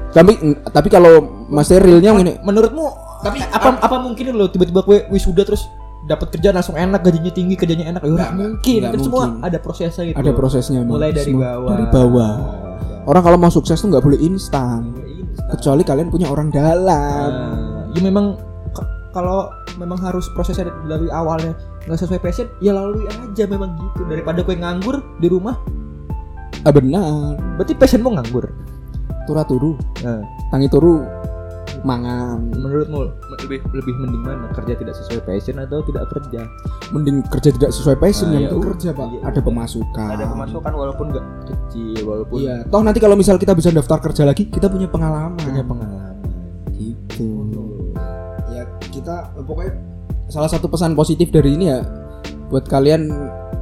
[0.10, 0.32] Tapi
[0.68, 1.14] tapi kalau
[1.48, 2.86] masih realnya ini menurutmu
[3.22, 5.64] tapi apa apa mungkin lo tiba-tiba gue wisuda terus
[6.04, 10.18] dapat kerja langsung enak gajinya tinggi kerjanya enak ya mungkin kan semua ada prosesnya gitu
[10.18, 12.32] ada prosesnya mulai dari Semua bawah Dari bawah.
[13.04, 14.96] Orang kalau mau sukses tuh nggak boleh instan.
[15.52, 17.32] Kecuali kalian punya orang dalam.
[17.32, 18.40] Nah, ya memang
[19.14, 21.54] kalau memang harus prosesnya dari awalnya
[21.86, 24.08] nggak sesuai passion ya lalui aja memang gitu.
[24.08, 25.60] Daripada gue nganggur di rumah.
[26.64, 27.36] Ah benar.
[27.60, 28.48] berarti passionmu nganggur?
[29.24, 30.20] Tura turu, nah,
[30.52, 31.00] tangi turu,
[31.84, 32.48] mangan.
[32.50, 33.12] menurutmu
[33.44, 36.42] lebih lebih mending mana kerja tidak sesuai passion atau tidak kerja
[36.96, 38.68] Mending kerja tidak sesuai passion Nah, yang ya itu udah.
[38.72, 39.08] kerja pak.
[39.12, 40.08] Iya, ada pemasukan.
[40.16, 42.56] ada pemasukan walaupun nggak kecil walaupun Iya.
[42.68, 45.36] Toh nanti kalau misal kita bisa daftar kerja lagi, kita punya pengalaman.
[45.38, 46.16] punya pengalaman
[46.74, 47.30] gitu.
[48.50, 49.74] Ya kita pokoknya
[50.30, 51.84] salah satu pesan positif dari ini ya
[52.48, 53.10] buat kalian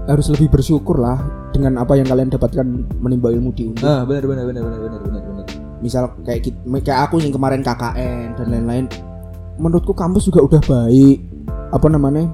[0.05, 1.17] harus lebih bersyukur lah
[1.51, 2.65] dengan apa yang kalian dapatkan
[2.99, 3.83] menimba ilmu di Undip.
[3.83, 5.45] ah benar benar benar benar benar benar benar
[5.81, 6.45] misal kayak
[6.85, 8.85] kayak aku yang kemarin KKN dan lain-lain
[9.57, 11.19] menurutku kampus juga udah baik
[11.73, 12.29] apa namanya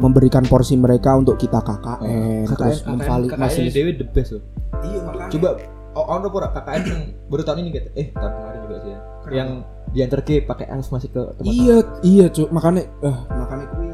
[0.00, 4.42] memberikan porsi mereka untuk kita KKN, terus memvali- KKN masih Dewi the best loh.
[4.80, 5.28] Iya makanya.
[5.28, 5.48] Coba
[5.92, 8.98] oh, ono pura KKN yang baru tahun ini gitu eh tahun kemarin juga sih ya.
[9.30, 9.48] Yang
[9.92, 12.48] diantar ke pakai elf masih ke tempat iya iya cuk.
[12.48, 13.92] Makanya eh makanya kui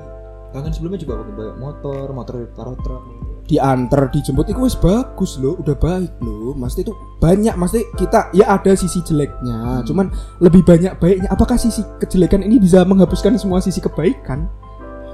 [0.55, 3.03] tahun sebelumnya juga pakai motor motor taruh truk
[3.47, 8.45] diantar dijemput itu wis bagus loh udah baik loh Maksudnya itu banyak Maksudnya kita ya
[8.51, 10.11] ada sisi jeleknya cuman
[10.43, 14.51] lebih banyak baiknya apakah sisi kejelekan ini bisa menghapuskan semua sisi kebaikan?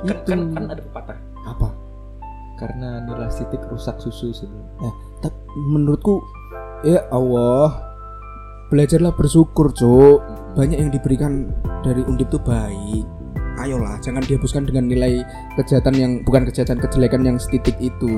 [0.02, 0.30] Kan, Itu.
[0.34, 1.18] kan, kan ada pepatah.
[1.46, 1.68] Apa?
[2.58, 4.50] Karena nilai titik rusak susu sih.
[5.22, 5.38] Tapi
[5.70, 6.22] menurutku
[6.82, 7.74] ya Allah
[8.70, 10.18] belajarlah bersyukur cuk.
[10.52, 11.48] Banyak yang diberikan
[11.80, 13.21] dari undip tuh baik
[13.64, 15.22] ayolah jangan dihapuskan dengan nilai
[15.56, 18.12] kejahatan yang bukan kejahatan kejelekan yang setitik itu.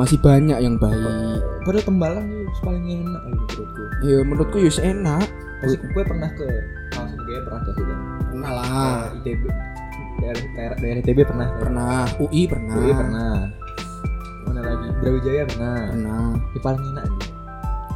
[0.00, 1.44] Masih banyak yang baik.
[1.68, 3.82] Padahal tembalang itu paling enak menurutku.
[4.02, 5.28] Ya menurutku yus enak.
[5.60, 6.46] Terus gue pernah ke
[6.96, 7.94] langsung gue pernah ke situ?
[8.32, 9.00] Pernah lah.
[9.20, 9.42] ITB
[10.22, 11.48] daerah daerah, daerah ITB pernah?
[11.60, 12.04] Pernah.
[12.18, 12.76] UI pernah.
[12.80, 13.34] UI pernah.
[14.48, 14.88] Mana lagi?
[15.04, 15.76] Brawijaya pernah.
[15.92, 16.24] Pernah.
[16.40, 17.04] Ini paling enak.
[17.06, 17.32] Nih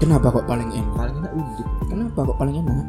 [0.00, 0.94] kenapa kok paling enak?
[0.94, 2.86] Paling enak undip kenapa kok paling enak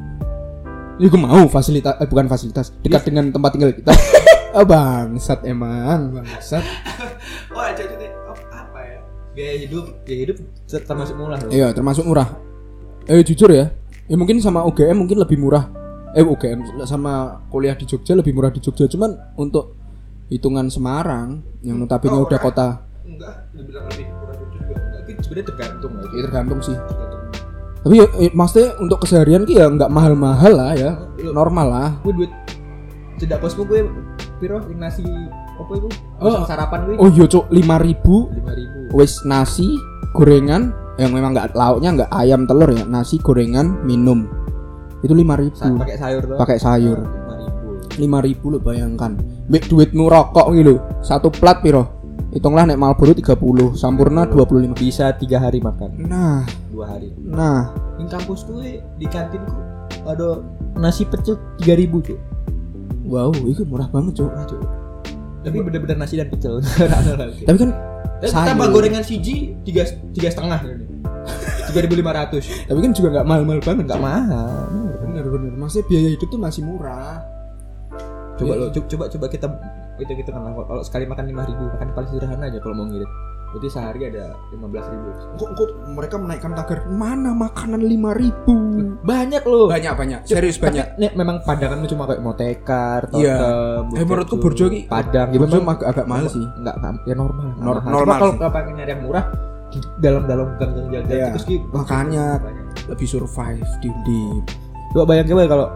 [0.97, 3.93] ya gue mau fasilitas eh, bukan fasilitas dekat dengan tempat tinggal kita.
[4.57, 6.65] Oh, bangsat emang bangsat.
[7.53, 8.09] Oh aja deh
[8.49, 8.99] apa ya?
[9.37, 11.51] Gaya hidup gaya hidup termasuk murah loh.
[11.53, 12.25] Iya termasuk murah.
[13.05, 13.69] Eh jujur ya,
[14.09, 15.69] ya mungkin sama UGM mungkin lebih murah.
[16.17, 18.89] Eh UGM sama kuliah di Jogja lebih murah di Jogja.
[18.89, 19.77] Cuman untuk
[20.33, 22.67] hitungan Semarang yang notabene Oh, udah kota,
[23.05, 25.01] enggak dibilang lebih murah Jogja juga enggak.
[25.05, 26.73] Tapi sebenarnya tergantung lah ya tergantung sih.
[26.73, 27.06] tergantung
[27.87, 30.91] Tapi ya, eh, maksudnya untuk keseharian ki ya nggak mahal-mahal lah ya,
[31.23, 31.89] normal lah.
[32.03, 32.31] gue duit
[33.15, 33.87] tidak bosku gue
[34.37, 34.59] piro?
[34.75, 35.07] Nasi
[35.55, 35.87] apa itu
[36.19, 36.43] Oh.
[36.43, 38.27] sarapan gue Oh iya cok, lima ribu.
[38.29, 38.79] Lima ribu.
[38.91, 39.71] Wis nasi,
[40.11, 44.27] gorengan, yang memang nggak lauknya nggak ayam telur ya, nasi, gorengan, minum.
[44.99, 45.55] Itu lima ribu.
[45.55, 46.39] Sa- pakai sayur doang.
[46.43, 46.99] Pakai sayur.
[46.99, 47.67] lima ribu.
[47.95, 49.15] Lima ribu lo bayangkan.
[49.47, 51.96] Mbak duitmu rokok gitu satu plat piro
[52.37, 55.97] hitunglah nek Marlboro 30 Sampurna 25 bisa tiga hari makan.
[56.05, 56.45] Nah.
[56.69, 57.09] Dua hari.
[57.17, 57.73] Nah.
[57.97, 59.57] Di kampus gue di kantinku
[60.05, 60.45] ada
[60.77, 62.15] nasi pecel tiga ribu tuh
[63.07, 64.31] wow itu murah banget cok
[65.47, 66.59] tapi bener-bener nasi dan pecel.
[67.47, 67.71] Tapi kan
[68.19, 70.59] tambah gorengan siji tiga tiga setengah
[71.71, 72.67] tiga ribu lima ratus.
[72.67, 74.67] Tapi kan juga nggak mahal-mahal banget nggak mahal.
[75.07, 75.51] Bener bener.
[75.55, 77.23] Maksudnya biaya hidup tuh masih murah.
[78.35, 78.59] Coba Iya.
[78.59, 79.47] lo coba coba coba kita
[79.97, 83.09] itu gitu kan kalau sekali makan lima ribu makan paling sederhana aja kalau mau ngirit.
[83.47, 85.07] Berarti sehari ada lima belas ribu.
[85.37, 88.53] Kok kok mereka menaikkan tagar mana makanan lima ribu?
[88.99, 89.71] Banyak loh.
[89.71, 90.19] Banyak banyak.
[90.27, 90.83] Serius banyak.
[90.85, 93.35] Tapi, nih, memang padang cuma kayak motekar, Iya.
[93.39, 96.43] totem, Eh, menurutku Burjo, ki- padang, ya Burjo memang agak, agak mahal sih.
[96.43, 96.75] Enggak,
[97.07, 97.45] ya normal.
[97.55, 99.25] Nor- normal Cuma kalau kalau pengen nyari yang murah
[99.67, 102.25] di dalam-dalam gang-gang jalan Iya, terus ki makanya.
[102.37, 102.65] banyak.
[102.87, 104.43] lebih survive di undip
[104.89, 105.67] Coba bayangin coba kalau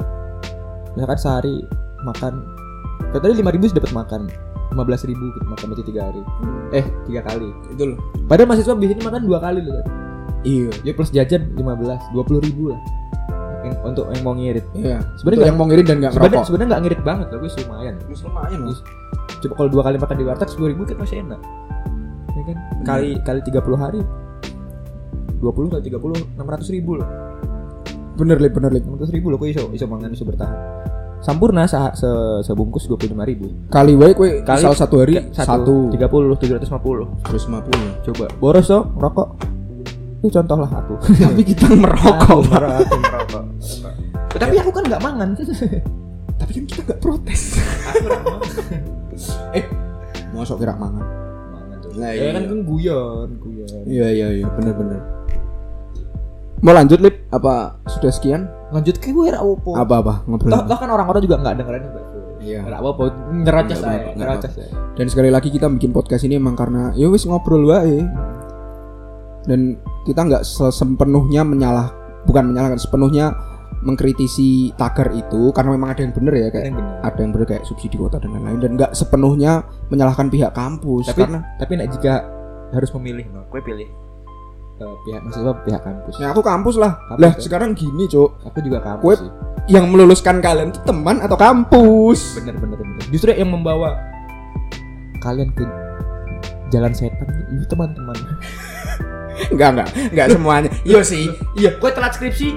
[0.94, 1.56] misalkan sehari
[2.02, 2.34] makan
[3.12, 4.22] kayak tadi lima ribu dapat makan.
[4.72, 6.22] lima belas ribu gitu, makan berarti tiga hari.
[6.72, 7.52] Eh tiga kali.
[7.76, 7.98] Itu loh.
[8.32, 9.84] Padahal mahasiswa biasanya makan dua kali loh
[10.48, 10.72] iya.
[10.86, 12.82] Ya plus jajan lima belas dua puluh ribu lah.
[13.62, 14.66] Yang, untuk yang mau ngirit.
[14.74, 14.98] Iya.
[15.22, 16.44] Sebenarnya yang mau ngirit dan nggak ngerokok.
[16.50, 17.96] sebenarnya nggak ngirit banget loh gue lumayan.
[18.10, 18.78] Lumayan loh.
[19.42, 21.42] Coba kalau dua kali makan di warteg sepuluh ribu kan masih enak.
[22.32, 22.58] Ya kan?
[22.88, 24.02] Kali kali 30 hari
[25.42, 27.08] 20 kali 30 600 ribu loh.
[28.18, 28.88] Bener lip bener lip.
[28.88, 30.58] 600 ribu loh kok iso iso mangan iso bertahan
[31.22, 32.10] Sampurna se, se
[32.42, 33.48] sebungkus 25 ribu.
[33.70, 36.28] Kali wae kue Kali- misal satu hari satu satu.
[36.34, 37.90] 30 750 terus lima puluh.
[38.02, 38.26] coba.
[38.36, 39.30] Boros dong rokok
[40.20, 40.94] itu contoh lah aku.
[41.22, 43.44] Tapi kita merokok Aku merokok, aku merokok.
[44.42, 45.30] tapi aku kan nggak mangan.
[46.42, 47.42] Tapi kan kita nggak protes.
[49.54, 49.66] Eh
[50.32, 51.06] mosok kira mangan.
[51.52, 52.34] Mangan tuh Nah, iya.
[52.34, 53.82] kan kan guyon guyon.
[53.86, 54.46] Iya iya iya.
[54.50, 55.02] Benar-benar.
[56.62, 57.30] Mau lanjut lip?
[57.30, 58.50] Apa sudah sekian?
[58.72, 60.14] Lanjut ke gue ra opo Apa apa?
[60.26, 60.50] Ngobrol?
[60.50, 62.06] toh, toh kan orang-orang juga nggak dengerin mbak
[62.42, 62.66] Iya.
[62.66, 63.04] Nggak apa-apa
[63.78, 67.70] saya nyerocos saya Dan sekali lagi kita bikin podcast ini emang karena ya wis ngobrol
[67.70, 68.02] wae.
[69.46, 69.78] Dan
[70.10, 71.94] kita nggak se- sepenuhnya menyalah
[72.26, 73.34] bukan menyalahkan sepenuhnya
[73.82, 77.64] mengkritisi tagar itu karena memang ada yang benar ya kayak yang ada yang benar kayak
[77.66, 78.58] subsidi kota dan lain-lain.
[78.58, 82.26] Dan nggak sepenuhnya menyalahkan pihak kampus tapi karena tapi nek jika
[82.72, 83.90] harus memilih no gue pilih
[84.82, 86.14] eh, pihak maksudnya pihak kampus.
[86.18, 86.98] Ya aku kampus lah.
[87.06, 87.40] Kampus, lah ya?
[87.40, 89.30] sekarang gini cok aku juga kampus Gue- sih.
[89.70, 92.36] yang meluluskan kalian itu teman atau kampus?
[92.38, 93.02] Bener bener bener.
[93.08, 93.94] Justru yang membawa
[95.20, 95.64] kalian ke
[96.70, 98.18] jalan setan itu teman-teman.
[99.50, 100.70] Enggak enggak enggak semuanya.
[100.82, 101.26] Iya sih.
[101.56, 101.74] iya.
[101.76, 102.54] Gue telat skripsi.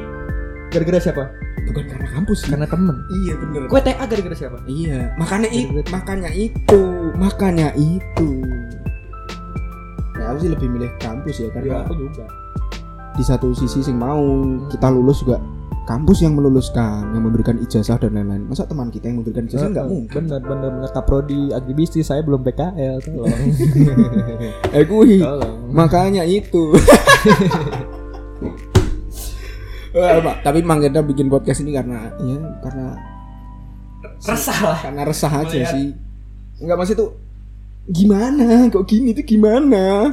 [0.68, 1.24] Gara-gara siapa?
[1.64, 2.50] Bukan karena kampus sih.
[2.52, 2.96] Karena temen.
[3.22, 3.60] Iya bener.
[3.66, 4.58] Gue TA gara-gara siapa?
[4.64, 5.88] Iya makanya i- Bener-bener.
[5.90, 6.82] makanya itu
[7.16, 8.28] makanya itu
[10.34, 12.26] aku sih lebih milih kampus ya karena aku juga
[13.14, 14.18] di satu sisi sing mau
[14.66, 15.38] kita lulus juga
[15.84, 18.48] kampus yang meluluskan yang memberikan ijazah dan lain-lain.
[18.48, 19.68] Masa teman kita yang memberikan ijazah?
[19.68, 20.16] Nggak mungkin.
[20.26, 20.90] bener bener bener.
[20.90, 23.28] Kaprodi agribistis saya belum PKL tolong.
[24.76, 25.20] Eh kui.
[25.20, 25.70] Tolong.
[25.70, 26.72] Makanya itu.
[29.94, 32.86] Wah, Pak, tapi emang kita bikin podcast ini karena ya karena
[34.24, 34.78] resah lah.
[34.80, 35.70] Karena resah aja Melihat.
[35.70, 35.86] sih.
[36.64, 37.08] Nggak masih tuh
[37.86, 38.68] gimana?
[38.68, 40.12] Kok gini tuh gimana?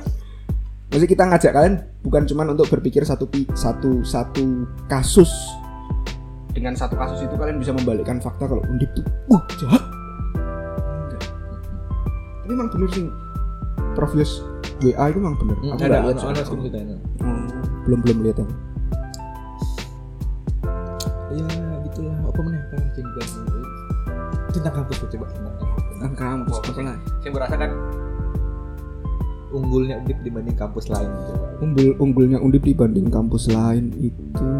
[0.91, 5.31] Maksudnya kita ngajak kalian bukan cuman untuk berpikir satu satu satu kasus.
[6.51, 9.83] Dengan satu kasus itu kalian bisa membalikkan fakta kalau undip tuh uh jahat.
[12.43, 13.07] Tapi emang bener sih.
[13.95, 14.43] Prof Yos
[14.83, 15.55] WA itu emang bener.
[15.63, 17.39] Hmm, Aku ada nggak- ada ada screenshot ada Oh,
[17.87, 18.53] belum belum lihat aku.
[21.31, 21.47] Ya
[21.87, 22.17] gitulah.
[22.27, 23.11] Apa mana apa yang
[24.51, 25.27] tentang kampus coba
[26.21, 27.71] kampus lah saya merasa kan
[29.51, 31.33] unggulnya undip dibanding kampus lain gitu.
[31.61, 34.51] Unggul unggulnya undip dibanding kampus lain itu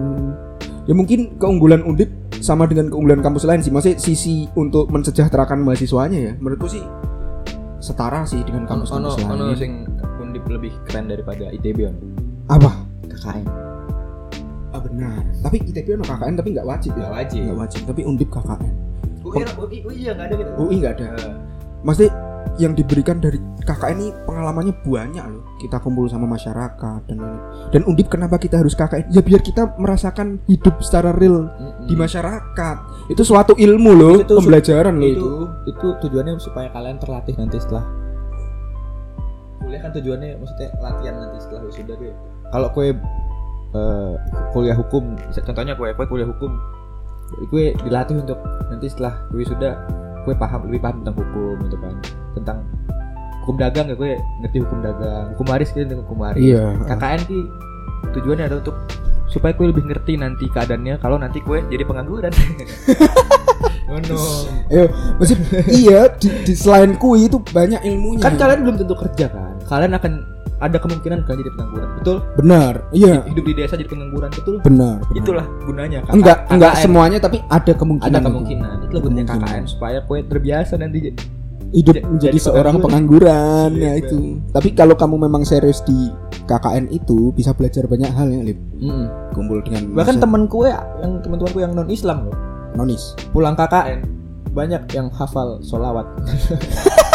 [0.89, 3.72] ya mungkin keunggulan undip sama dengan keunggulan kampus lain sih.
[3.72, 6.84] Maksudnya sisi untuk mensejahterakan mahasiswanya ya menurutku sih
[7.82, 9.57] setara sih dengan ono kampus-kampus ono lain.
[9.57, 9.72] sing
[10.22, 11.95] undip lebih keren daripada ITB on
[12.51, 12.72] apa?
[13.09, 13.47] KKN
[14.72, 15.24] ah benar.
[15.43, 17.09] Tapi ITB ono KKN tapi nggak wajib ya?
[17.09, 17.41] Nggak wajib.
[17.41, 18.76] nggak wajib tapi undip KKN
[19.22, 20.51] UI UI UI ya nggak ada gitu.
[20.59, 21.07] UI nggak ada
[21.82, 22.11] maksudnya
[22.59, 25.43] yang diberikan dari KKN ini pengalamannya banyak loh.
[25.61, 27.19] Kita kumpul sama masyarakat dan
[27.71, 31.47] dan undip kenapa kita harus KKN ya biar kita merasakan hidup secara real
[31.86, 32.77] di masyarakat.
[33.07, 35.71] Itu suatu ilmu loh Itu- pembelajaran loh itu, itu.
[35.71, 37.86] Itu tujuannya supaya kalian terlatih nanti setelah
[39.61, 42.11] kuliah kan tujuannya maksudnya latihan nanti setelah wisuda gue
[42.49, 42.89] kalau kue
[43.77, 44.13] eh,
[44.51, 46.51] kuliah hukum contohnya kue kue kuliah hukum
[47.47, 49.77] gue dilatih untuk nanti setelah gue wisuda
[50.26, 51.95] gue paham lebih paham tentang hukum gitu kan.
[52.38, 52.57] Tentang
[53.41, 54.11] hukum dagang ya gue
[54.45, 55.26] ngerti hukum dagang.
[55.36, 56.41] Hukum waris gitu hukum waris.
[56.41, 56.78] Iya.
[56.88, 57.39] KKN ki
[58.17, 58.78] tujuannya adalah untuk
[59.32, 60.99] supaya kue lebih ngerti nanti keadaannya.
[60.99, 62.34] Kalau nanti kue jadi pengangguran.
[63.91, 64.24] Oh no.
[64.72, 64.88] Ayo
[65.19, 65.36] masih
[65.67, 68.24] iya di, di selain kui itu banyak ilmunya.
[68.24, 69.59] Kan kalian belum tentu kerja kan?
[69.67, 70.13] Kalian akan
[70.62, 71.88] ada kemungkinan kalian jadi pengangguran.
[71.97, 72.18] Betul?
[72.38, 73.26] Benar iya.
[73.26, 74.55] Hidup di desa jadi pengangguran betul?
[74.62, 75.18] Benar, benar.
[75.18, 76.14] itulah gunanya KKN.
[76.16, 76.84] enggak enggak KKN.
[76.86, 78.28] semuanya tapi ada kemungkinan ada itu.
[78.30, 78.76] kemungkinan.
[78.86, 79.26] Itulah gunanya.
[79.36, 80.97] KKN supaya kue terbiasa nanti
[81.72, 84.18] hidup Jadi- menjadi jadi seorang pengangguran Iya, ya itu
[84.51, 86.12] tapi kalau kamu memang serius di
[86.43, 88.59] KKN itu bisa belajar banyak hal ya Lip.
[89.32, 92.36] Kumpul dengan bahkan masa- temanku ya yang teman-temanku yang non Islam loh.
[92.72, 93.16] Nonis.
[93.32, 93.99] Pulang KKN
[94.51, 96.03] banyak yang hafal solawat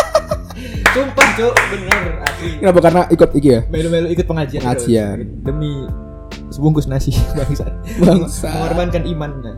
[0.97, 1.55] sumpah cuk.
[1.73, 2.49] Bener asli.
[2.65, 2.79] Kenapa?
[2.81, 3.61] Karena ikut iki ya?
[3.69, 5.17] Melu-melu ikut pengajian Pengajian.
[5.21, 5.45] terus.
[5.45, 5.71] demi
[6.49, 7.13] sebungkus nasi.
[7.37, 8.49] Bangsat Bangsa.
[8.49, 9.55] mengorbankan imannya.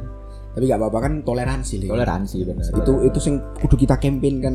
[0.59, 2.66] Tapi nggak apa-apa kan toleransi toleransi bener.
[2.74, 4.55] Itu itu sing kudu kita campaign kan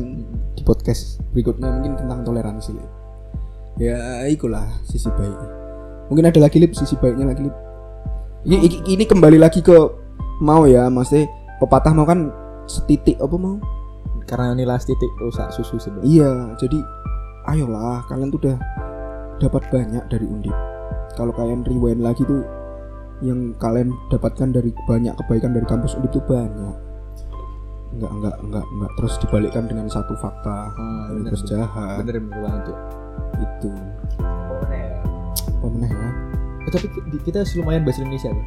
[0.52, 2.90] di podcast berikutnya mungkin tentang toleransi Lip.
[3.74, 5.34] ya ikulah sisi baik
[6.06, 6.78] mungkin ada lagi lip?
[6.78, 7.56] Sisi baiknya lagi lip?
[8.46, 9.74] Ini, ini, ini kembali lagi ke
[10.38, 11.26] mau ya maksudnya
[11.58, 12.30] pepatah mau kan
[12.70, 13.56] setitik apa mau
[14.34, 16.10] karena nilai titik rusak susu sebenarnya.
[16.10, 16.78] Iya jadi
[17.46, 18.56] ayolah kalian tuh udah
[19.38, 20.54] dapat banyak dari undip.
[21.14, 22.42] Kalau kalian rewind lagi tuh
[23.22, 26.74] yang kalian dapatkan dari banyak kebaikan dari kampus undip tuh banyak.
[27.94, 30.74] Enggak enggak enggak enggak terus dibalikkan dengan satu fakta
[31.14, 32.02] ini bener, terus jahat.
[32.02, 32.78] Bener bener banget tuh.
[33.38, 33.70] Itu.
[35.62, 36.08] Apa meneh ya.
[36.66, 38.46] Eh, tapi ki- kita lumayan bahasa Indonesia tuh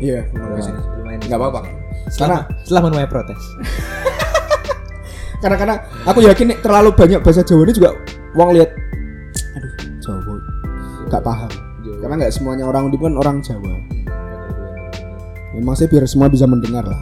[0.00, 0.76] iya lumayan.
[0.96, 1.20] Lumayan.
[1.24, 1.60] Nggak apa-apa.
[2.08, 3.40] Setelah setelah menuai protes
[5.40, 5.76] karena karena
[6.08, 7.90] aku yakin nih, terlalu banyak bahasa Jawa ini juga
[8.36, 8.70] uang lihat
[9.56, 10.34] aduh Jawa
[11.06, 11.50] nggak paham
[12.02, 13.72] karena nggak semuanya orang undip kan orang Jawa
[15.56, 17.00] memang sih biar semua bisa mendengar lah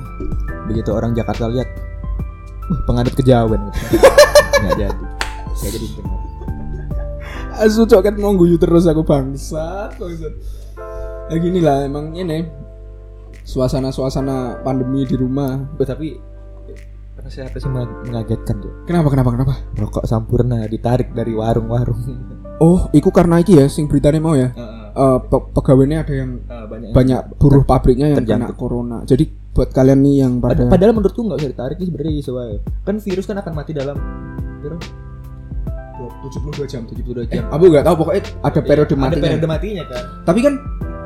[0.71, 1.69] begitu orang Jakarta lihat
[2.71, 3.61] "Wah, pengadut kejawen
[3.91, 4.07] gitu.
[4.65, 5.05] nggak jadi
[5.61, 6.15] nggak jadi dengar
[7.55, 9.95] Asu cok kan mau guyu terus aku bangsat.
[9.95, 10.35] bangsat.
[11.31, 12.43] Ya gini lah emang ini
[13.47, 15.63] suasana-suasana pandemi di rumah.
[15.79, 16.19] Tapi
[17.25, 18.73] rasanya sih meng- mengagetkan tuh.
[18.85, 19.55] Kenapa kenapa kenapa?
[19.75, 21.97] Rokok sampurna ditarik dari warung-warung.
[22.57, 24.53] Oh, iku karena iki ya sing beritanya mau ya.
[24.95, 26.91] Eh pe- pegawainya ada yang banyak.
[26.93, 28.57] banyak buruh pabriknya yang kena Terjangkit.
[28.57, 28.99] corona.
[29.03, 32.33] Jadi buat kalian nih yang Pad- pada Padahal menurutku nggak usah ditarik sih sebenarnya iso
[32.33, 32.57] wae.
[32.83, 33.97] Kan virus kan akan mati dalam
[34.61, 34.85] berapa?
[36.23, 36.83] 72 jam.
[36.85, 37.47] 72 Eh, jam.
[37.49, 39.25] aku nggak tahu pokoknya ada periode Ada matinya.
[39.25, 40.03] periode matinya kan.
[40.23, 40.55] Tapi kan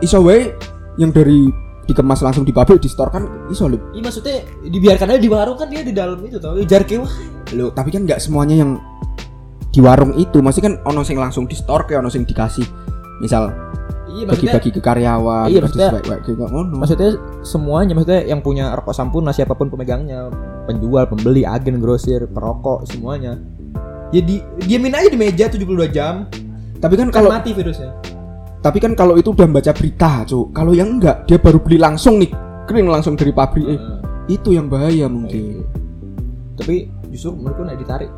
[0.00, 0.50] iso wae
[0.96, 1.46] yang dari
[1.88, 3.80] dikemas langsung di pabrik di store kan iso lho.
[3.96, 7.10] Iya maksudnya dibiarkan aja di warung kan dia di dalam itu tau jarke wah.
[7.56, 8.76] Loh, tapi kan nggak semuanya yang
[9.72, 12.64] di warung itu, masih kan ono sing langsung di store kayak ono sing dikasih.
[13.24, 13.48] Misal
[14.08, 15.92] Iya bagi-bagi ke karyawan, Iya, maksudnya-
[16.32, 16.74] ngono.
[16.80, 17.10] maksudnya
[17.44, 20.32] semuanya maksudnya yang punya rokok sampurna siapa pun pemegangnya,
[20.64, 23.36] penjual, pembeli, agen, grosir, perokok semuanya.
[24.08, 26.24] Ya di diamin aja di meja 72 jam.
[26.80, 27.92] Tapi kan Kalau kalau mati virusnya.
[28.58, 30.50] Tapi kan kalau itu udah baca berita, Cuk.
[30.50, 32.30] Kalau yang enggak, dia baru beli langsung nih,
[32.66, 33.66] kering langsung dari pabrik.
[33.66, 33.98] Eh, Heeh.
[34.28, 35.62] itu yang bahaya mungkin.
[36.58, 38.10] Tapi justru menurutku naik ditarik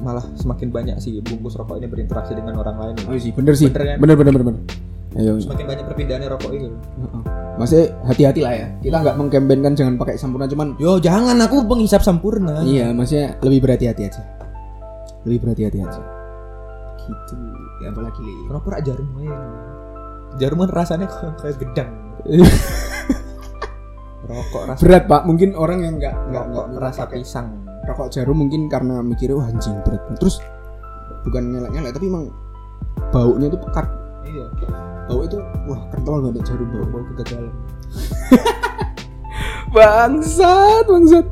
[0.00, 2.94] malah semakin banyak sih bungkus rokok ini berinteraksi dengan orang lain.
[3.08, 3.68] Oh sih, bener sih.
[3.68, 3.96] Bener kan?
[4.00, 4.44] Bener bener bener.
[4.52, 4.62] bener.
[5.16, 5.32] Ayo.
[5.42, 6.68] Semakin banyak perpindahannya rokok ini.
[7.58, 8.66] Masih hati-hati lah ya.
[8.80, 12.64] Kita nggak mengkampanyekan jangan pakai sampurna cuman Yo jangan aku penghisap sampurna.
[12.64, 14.22] iya, maksudnya lebih berhati-hati aja.
[15.24, 16.19] Lebih berhati-hati aja.
[17.06, 17.34] Gitu.
[17.80, 18.22] Ya apalagi?
[18.48, 19.36] Kenapa rak jarum aja?
[20.38, 21.06] Jarum kan rasanya
[21.40, 21.90] kayak gedang.
[24.30, 27.48] Rokok rasa berat pak mungkin orang yang nggak nggak rokok nggak rasa pakai pisang.
[27.82, 30.38] rokok jarum mungkin karena mikirnya wah anjing berat terus
[31.26, 32.30] bukan nyelek nyelek tapi emang
[33.10, 33.86] baunya itu pekat
[34.22, 34.46] Iya.
[35.10, 35.34] bau itu
[35.66, 37.50] wah kental banget jarum bau Bau kegagalan.
[39.74, 41.26] bangsat bangsat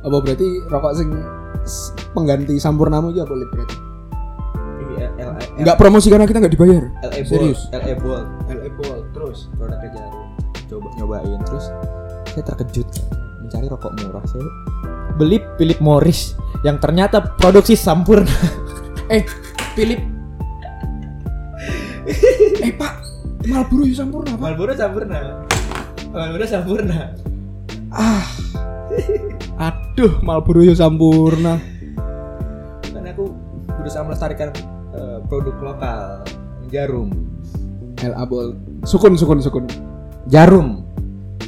[0.00, 1.08] apa berarti rokok sing
[2.14, 3.76] pengganti sampurnamu apa Lip, berarti
[4.96, 5.30] Iya, L
[5.60, 6.82] nggak promosi karena kita nggak dibayar
[7.12, 7.68] LE Serius?
[7.72, 10.26] LE Bolt LE Ball terus produknya jarum.
[10.66, 11.66] Coba nyobain terus
[12.32, 12.88] saya terkejut
[13.44, 14.48] mencari rokok murah saya
[15.16, 18.28] beli Philip Morris yang ternyata produksi sampurna.
[19.14, 19.22] eh
[19.76, 20.00] Philip
[22.62, 22.92] eh pak
[23.46, 25.18] Marlboro ya sampurna pak Marlboro sampurna.
[26.12, 26.98] Marlboro sampurna.
[27.92, 28.26] ah
[29.56, 31.56] aduh Marlboro ya sampurna
[32.92, 33.32] Kan aku
[33.80, 34.50] berusaha melestarikan
[34.96, 36.00] eh, produk lokal
[36.66, 37.10] jarum.
[37.96, 39.64] LA Ball sukun sukun sukun
[40.26, 40.84] Jarum.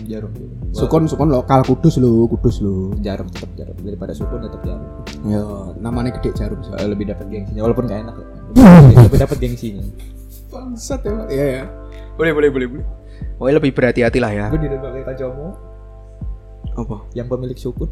[0.06, 0.32] Jarum.
[0.70, 4.88] sukun sukun lokal kudus lu kudus lu jarum tetap jarum daripada sukun tetap jarum.
[5.26, 5.44] yo
[5.76, 8.14] namanya gede jarum sih Eh, lebih dapat gengsinya walaupun gak enak.
[9.04, 9.84] lebih dapat gengsinya.
[10.48, 11.64] bangsat ya iya ya
[12.16, 12.86] boleh boleh boleh boleh
[13.36, 15.46] Pokoknya lebih berhati-hati lah ya Gue didengar kayak Kajomo
[16.72, 17.90] apa yang pemilik sukun.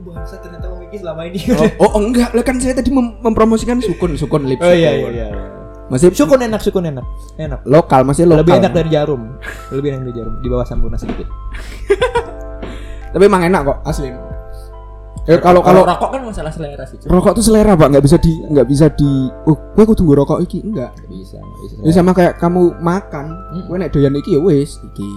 [0.00, 1.38] Oh, bangsa ternyata memiliki selama ini.
[1.52, 5.08] oh, oh enggak lah kan saya tadi mem- mempromosikan sukun sukun lip Oh iya iya
[5.12, 5.26] iya.
[5.86, 7.04] masih Sukun enak, sukun enak.
[7.36, 7.60] Enak.
[7.64, 9.36] lokal masih lokal Lebih enak dari jarum.
[9.68, 10.34] Lebih enak dari jarum.
[10.38, 11.28] Di bawah sampurna sedikit.
[13.12, 14.08] tapi emang enak kok asli
[15.26, 16.96] eh, kalau kalau rokok kan masalah selera sih.
[16.96, 17.10] Cuk.
[17.10, 19.10] rokok tuh selera pak nggak bisa di nggak bisa di
[19.44, 21.74] oh gue aku tunggu rokok iki enggak Nggak bisa, bisa.
[21.82, 23.62] ini sama kayak kamu makan Mm.
[23.66, 25.10] gue naik doyan iki ya wes iki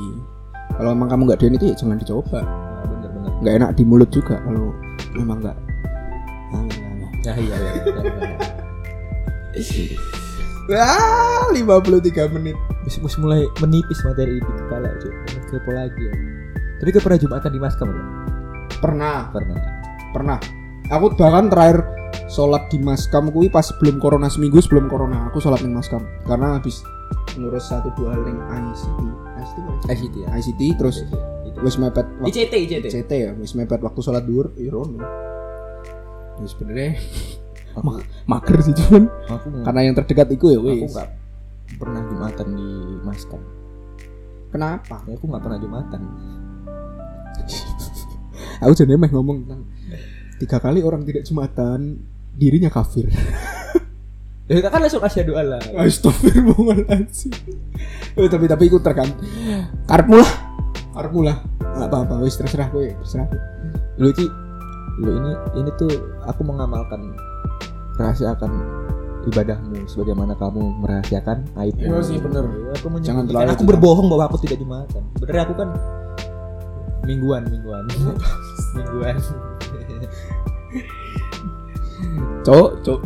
[0.74, 2.42] kalau emang kamu nggak doyan itu ya jangan dicoba.
[3.42, 4.72] Nggak enak di mulut juga kalau
[5.14, 5.58] memang nggak
[6.54, 6.62] Ah,
[7.24, 7.72] Ya iya iya.
[9.56, 9.98] iya, iya.
[10.76, 12.56] Ah, 53 menit.
[12.84, 15.12] Wis wis mulai menipis materi di kepala cuy.
[15.50, 16.14] Kepo lagi ya.
[16.78, 18.04] Tapi ke pernah jumatan di Maskam bro?
[18.80, 19.58] Pernah, Pernah.
[20.12, 20.38] pernah.
[20.92, 21.88] Aku bahkan terakhir
[22.28, 26.60] sholat di Maskam kui pas sebelum corona seminggu sebelum corona aku sholat di Maskam karena
[26.60, 26.84] habis
[27.34, 29.00] ngurus satu dua hal yang ICT,
[29.40, 29.68] ICT?
[29.90, 30.28] ICT ya.
[30.38, 31.02] ICT terus.
[31.64, 32.86] Wis mepet waktu ICT ICT.
[32.92, 35.00] ICT ya, wis mepet waktu sholat duhur, irono.
[36.38, 37.00] Ya sebenarnya
[37.74, 37.90] Aku,
[38.30, 40.94] mager sih cuman aku karena yang terdekat itu ya aku wis.
[40.94, 41.10] nggak
[41.82, 42.70] pernah jumatan di
[43.02, 43.42] Maskam.
[44.54, 45.02] Kenapa?
[45.10, 46.02] Ya, aku nggak pernah jumatan.
[48.64, 49.62] Aku jadi meh ngomong tentang
[50.40, 52.06] tiga kali orang tidak jumatan
[52.38, 53.10] dirinya kafir.
[54.44, 55.56] Ya kita kan langsung asyhadu alla.
[55.72, 57.32] Astagfirullahaladzim.
[58.20, 59.24] Eh, tapi tapi ikut tergantung.
[59.88, 60.53] Karepmu lah.
[60.94, 61.38] Karepmu lah.
[61.74, 63.28] Enggak apa-apa, wis terserah kowe, terserah.
[63.98, 64.30] Lu Ci,
[65.02, 65.90] lu ini ini tuh
[66.30, 67.18] aku mengamalkan
[67.98, 68.52] rahasiakan
[69.26, 71.82] ibadahmu sebagaimana kamu merahasiakan aibmu.
[71.82, 72.46] Iya sih, bener.
[72.46, 72.88] Ya, Aku.
[73.02, 75.02] Jangan terlalu aku berbohong bahwa aku tidak jumatan.
[75.18, 75.70] Sebenarnya aku kan
[77.10, 77.84] mingguan, mingguan.
[78.78, 79.16] mingguan.
[82.44, 83.00] Cok, cok.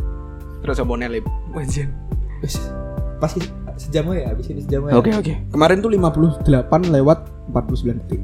[0.66, 1.26] Terus apa nelip?
[1.54, 1.88] Wajib.
[2.42, 2.58] Wis,
[3.22, 4.98] pas ki- sejam ya, habis ini sejam ya.
[4.98, 5.34] Oke, oke.
[5.54, 6.44] Kemarin tuh 58
[6.90, 8.22] lewat 49 detik.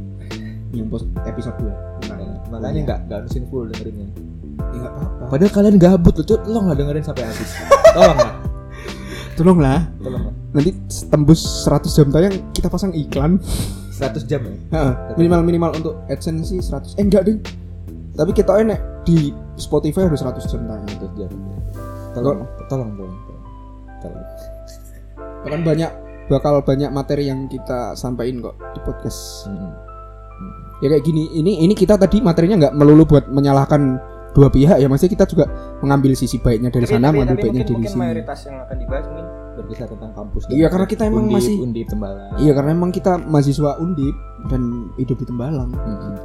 [0.73, 2.51] Yang post episode 2.
[2.51, 4.07] Makanya nggak nggak harusin full dengerinnya.
[4.73, 5.23] Ya nggak apa-apa.
[5.29, 6.39] Padahal kalian gabut loh, Cuk.
[6.41, 7.49] tolong lah dengerin sampai habis.
[7.93, 8.33] Tolong lah,
[9.33, 9.79] Tolong lah.
[9.97, 10.23] tolong.
[10.53, 10.71] Nanti
[11.07, 13.41] tembus 100 jam tayang kita pasang iklan.
[13.89, 14.53] 100 jam ya.
[14.73, 14.93] Heeh.
[15.17, 16.97] minimal minimal untuk AdSense sih 100.
[16.97, 17.41] Eh enggak ding.
[18.13, 20.85] Tapi kita enak di Spotify harus 100 jam tayang.
[21.01, 21.29] 100 jam.
[22.13, 23.17] Tolong, tolong, tolong.
[23.99, 24.25] Tolong.
[25.43, 25.91] Bahkan banyak
[26.27, 29.47] bakal banyak materi yang kita sampaikan kok di podcast.
[29.47, 29.71] Hmm.
[30.79, 33.99] Ya kayak gini, ini ini kita tadi materinya nggak melulu buat menyalahkan
[34.33, 35.45] dua pihak ya, maksudnya kita juga
[35.79, 38.01] mengambil sisi baiknya dari sana, mengambil baiknya mungkin, dari mungkin sini.
[38.01, 40.49] mayoritas yang akan dibahas mungkin Berkisah tentang kampus.
[40.49, 42.41] Iya, karena kita emang Undip, masih- Undip Tembalang.
[42.41, 44.15] Iya karena emang kita mahasiswa undip
[44.49, 44.61] dan
[44.97, 45.69] hidup di Tembalang.
[45.77, 46.17] Hmm.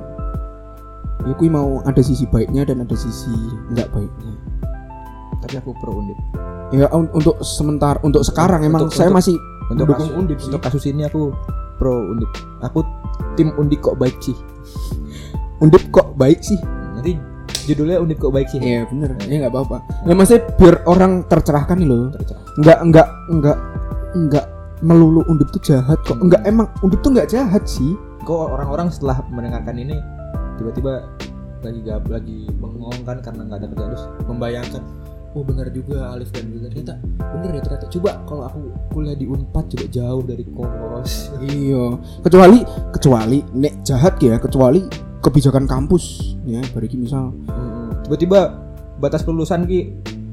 [1.28, 3.28] Ya kui mau ada sisi baiknya dan ada sisi
[3.68, 4.32] nggak baiknya.
[5.44, 6.18] Tapi aku pro Undip.
[6.72, 9.36] Ya un- untuk sementara untuk sekarang emang Untuk- saya untuk- masih
[9.68, 10.48] Untuk mendukung kasus, undip sih.
[10.48, 11.32] untuk kasus ini aku
[11.78, 12.30] pro Undip.
[12.64, 12.80] Aku
[13.38, 14.34] tim Undip kok baik sih.
[15.58, 16.58] undip kok baik sih.
[16.94, 17.18] Nanti
[17.66, 18.58] judulnya Undip kok baik sih.
[18.62, 19.14] Iya bener.
[19.26, 19.78] Ya nggak apa-apa.
[20.06, 22.10] Ya maksudnya biar orang tercerahkan nih loh.
[22.14, 22.42] Tercerah.
[22.58, 23.08] Nggak nggak
[23.38, 23.58] nggak
[24.08, 24.46] nggak
[24.82, 26.18] melulu undip tuh jahat kok.
[26.22, 27.94] Enggak emang undip tuh nggak jahat sih.
[28.22, 29.98] Kok orang-orang setelah mendengarkan ini
[30.58, 31.06] tiba-tiba
[31.62, 34.82] lagi gab lagi bengong kan karena nggak ada kerjaan terus membayangkan
[35.32, 38.58] oh benar juga Alif dan Bilal ternyata bener ya ternyata coba kalau aku
[38.90, 41.84] kuliah di Unpad juga jauh dari kos Iya.
[42.24, 42.58] Kecuali
[42.90, 44.82] kecuali nek jahat ya kecuali
[45.20, 48.06] kebijakan kampus ya bagi misal Mm-mm.
[48.06, 48.40] tiba-tiba
[48.98, 49.80] batas kelulusan ki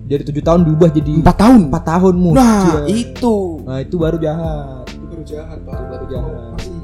[0.06, 1.62] dari tujuh tahun diubah jadi empat tahun.
[1.74, 3.36] empat tahun mu Nah itu
[3.66, 5.74] nah itu baru jahat itu baru jahat pak.
[5.74, 6.34] Itu baru jahat.
[6.56, 6.76] Pasti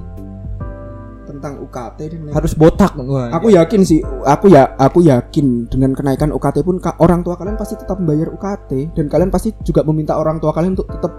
[1.42, 5.98] tentang UKT dan lain- harus botak Wah, Aku yakin sih, aku ya, aku yakin dengan
[5.98, 10.22] kenaikan UKT pun orang tua kalian pasti tetap membayar UKT dan kalian pasti juga meminta
[10.22, 11.10] orang tua kalian untuk tetap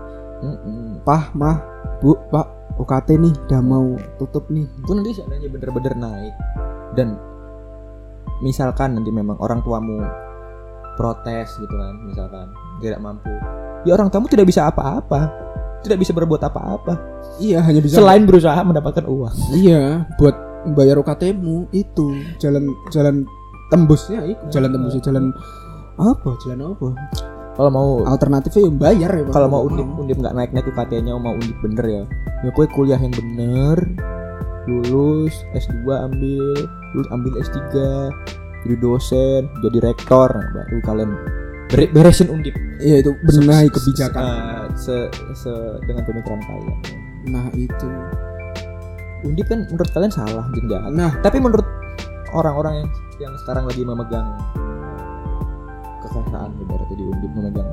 [0.43, 1.03] Mm-mm.
[1.03, 1.59] pah mah
[1.99, 2.47] bu pak
[2.79, 4.65] UKT nih udah mau tutup nih.
[4.65, 6.35] itu nanti seandainya bener-bener naik
[6.95, 7.19] dan
[8.43, 10.03] misalkan nanti memang orang tuamu
[10.99, 12.47] protes gitu kan misalkan
[12.83, 13.33] tidak mampu
[13.87, 15.31] ya orang tuamu tidak bisa apa-apa
[15.83, 16.95] tidak bisa berbuat apa-apa.
[17.43, 17.99] Iya hanya bisa.
[17.99, 19.35] selain berusaha mendapatkan uang.
[19.55, 20.35] Iya buat
[20.79, 22.17] bayar UKT-mu itu.
[22.39, 23.27] Jalan jalan
[23.69, 24.43] tembusnya itu.
[24.49, 25.25] Jalan tembusnya jalan
[25.99, 26.31] apa?
[26.47, 26.89] Jalan apa?
[27.53, 31.37] Kalau mau alternatifnya yang bayar ya kalau mau undip undip nggak naik naik UKT-nya mau
[31.37, 32.05] undip bener ya.
[32.43, 33.77] Ya kue kuliah yang bener
[34.71, 36.55] lulus S2 ambil
[36.95, 37.61] lulus ambil S3
[38.63, 40.31] jadi dosen jadi rektor.
[40.31, 41.11] Nah, baru kalian
[41.73, 42.55] beresin undip.
[42.77, 44.23] Iya itu benahi Se- kebijakan.
[44.23, 44.97] eh, se,
[45.35, 46.79] se- dengan pemikiran kalian.
[47.25, 47.89] Nah itu.
[49.23, 51.13] Undip kan menurut kalian salah jadi jahat nah.
[51.17, 51.63] Tapi menurut
[52.33, 52.89] orang-orang yang
[53.21, 54.27] yang sekarang lagi memegang
[56.03, 57.69] kekuasaan ibaratnya di undip memegang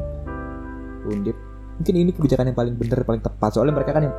[1.05, 1.37] undip
[1.75, 3.49] mungkin ini kebijakan yang paling benar paling tepat.
[3.51, 4.15] Soalnya mereka kan yang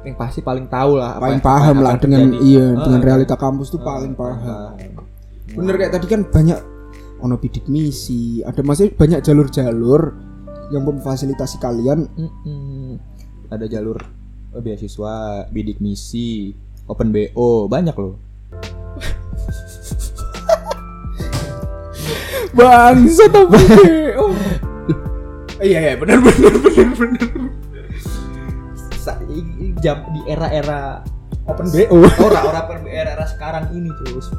[0.00, 2.40] yang pasti paling tahu lah apa paling apa paham lah dengan terjadi.
[2.42, 3.06] iya Ah, dengan kan?
[3.06, 4.72] realita kampus tuh Ah, paling paham.
[4.76, 5.04] paham.
[5.50, 6.58] bener kayak tadi kan banyak
[7.20, 8.42] ono bidik misi.
[8.44, 10.14] Ada masih banyak jalur-jalur
[10.70, 12.06] yang memfasilitasi kalian.
[12.14, 12.98] Mm-mm.
[13.50, 13.98] ada jalur
[14.54, 16.54] oh, beasiswa bidik misi
[16.86, 18.14] open bo banyak loh.
[22.54, 23.58] Bangsa tapi
[24.18, 24.34] oh
[25.62, 27.28] iya iya benar benar benar benar.
[29.80, 31.00] Jam di era-era
[31.50, 31.78] open bo
[32.22, 34.30] orang-orang era-era sekarang ini terus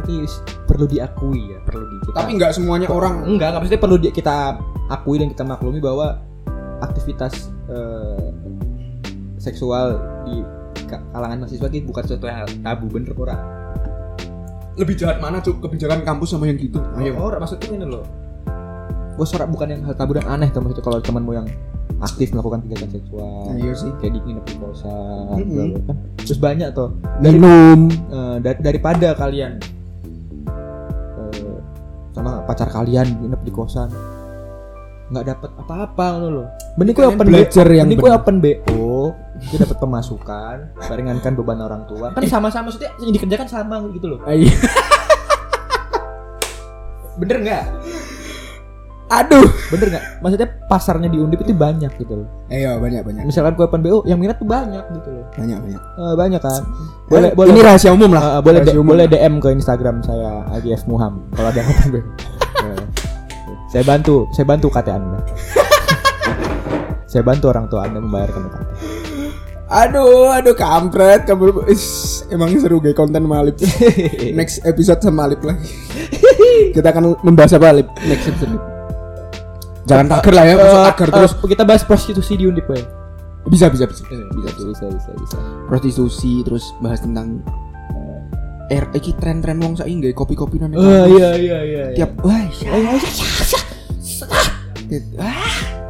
[0.00, 0.24] tapi
[0.64, 3.22] perlu diakui ya perlu di kita tapi nggak semuanya orang.
[3.22, 4.56] Enggak enggak maksudnya perlu di- kita
[4.88, 6.18] akui dan kita maklumi bahwa
[6.80, 8.28] aktivitas eh,
[9.36, 10.40] seksual di
[10.88, 13.36] ka- kalangan mahasiswa ini bukan sesuatu yang tabu bener ora?
[14.74, 16.80] Lebih jahat mana tuh kebijakan kampus sama yang gitu?
[16.96, 17.12] Ayo.
[17.20, 18.04] ora maksudnya ini loh.
[19.14, 21.46] Bos ora bukan yang hal tabu dan aneh tuh maksudnya kalau temanmu yang
[22.00, 23.92] aktif melakukan kegiatan seksual iya sih.
[24.00, 25.96] kayak di nginep di kosan bla, kan.
[26.24, 26.96] terus banyak tuh.
[27.20, 27.92] Dari minum
[28.40, 29.60] da- daripada kalian
[32.10, 33.90] sama pacar kalian nginep di kosan.
[35.10, 36.46] Nggak dapat apa-apa loh
[36.78, 39.10] mending gue open belajar yang mending gue open BO
[39.42, 40.56] gue dapat pemasukan
[40.86, 42.14] meringankan beban orang tua.
[42.14, 44.54] Kan sama-sama maksudnya yang dikerjakan sama gitu loh Iya.
[47.18, 47.64] bener nggak
[49.10, 49.46] aduh.
[49.68, 50.04] Bener nggak?
[50.22, 52.28] Maksudnya pasarnya di undip itu banyak gitu loh.
[52.46, 53.22] Iya banyak banyak.
[53.26, 55.26] Misalkan gue open BO yang minat tuh banyak gitu loh.
[55.34, 55.82] Banyak banyak.
[55.82, 56.62] Eh, banyak kan?
[57.06, 58.38] Boleh Eh, boleh ini rahasia umum lah.
[58.38, 59.12] Eh, boleh umum boleh lah.
[59.12, 61.68] DM ke Instagram saya AGF Muham kalau ada yang.
[61.90, 62.84] Eh,
[63.74, 65.18] saya bantu, saya bantu KT Anda.
[67.04, 68.64] saya bantu orang tua Anda membayarkan UKT.
[69.70, 71.86] aduh aduh kampret kamu Is,
[72.26, 73.58] emang seru gay konten sama Alip.
[74.38, 75.70] Next episode sama Alip lagi.
[76.70, 77.86] Kita akan membahas apa Alip?
[78.02, 78.69] Next episode
[79.90, 82.82] jangan tagar lah ya masuk Eh, tagar eh, terus kita bahas prostitusi di Undip ya.
[83.42, 85.38] bisa bisa bisa Bisa, bisa, bisa, bisa.
[85.66, 87.42] prostitusi terus bahas tentang
[88.70, 91.84] er iki tren-tren wong saiki nggawe kopi-kopi nang Oh iya iya iya.
[91.92, 92.38] tiap wah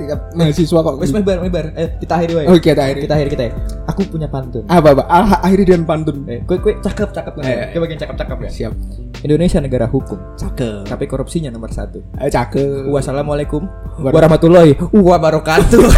[0.00, 1.76] Tiap mahasiswa kok Wes mebar mebar.
[1.76, 2.46] Eh kita akhiri wae.
[2.48, 3.00] Oke, kita akhiri.
[3.04, 3.44] Kita akhiri kita.
[3.44, 3.52] ya.
[3.86, 4.64] Aku punya pantun.
[4.64, 7.44] apa apa ah, akhiri dengan pantun Eh, kue kue cakep cakep kan.
[7.44, 7.68] Eh.
[7.70, 8.50] Kue bagian cakep cakep ya.
[8.50, 8.72] siap
[9.20, 12.00] Indonesia negara hukum, cakep tapi korupsinya nomor satu.
[12.16, 13.60] Eh, cakep Wassalamualaikum
[14.00, 15.84] War- warahmatullahi wabarakatuh.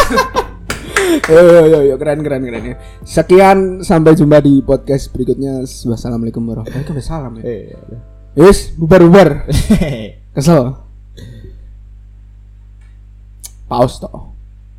[1.28, 2.74] yo yo yo yo keren keren keren ya.
[3.04, 7.76] sekian sampai jumpa di podcast berikutnya wassalamualaikum warahmatullahi wabarakatuh Eh,
[8.32, 9.44] Yes, bubar bubar.
[10.34, 10.91] Kesel.
[13.72, 14.31] Paus toh.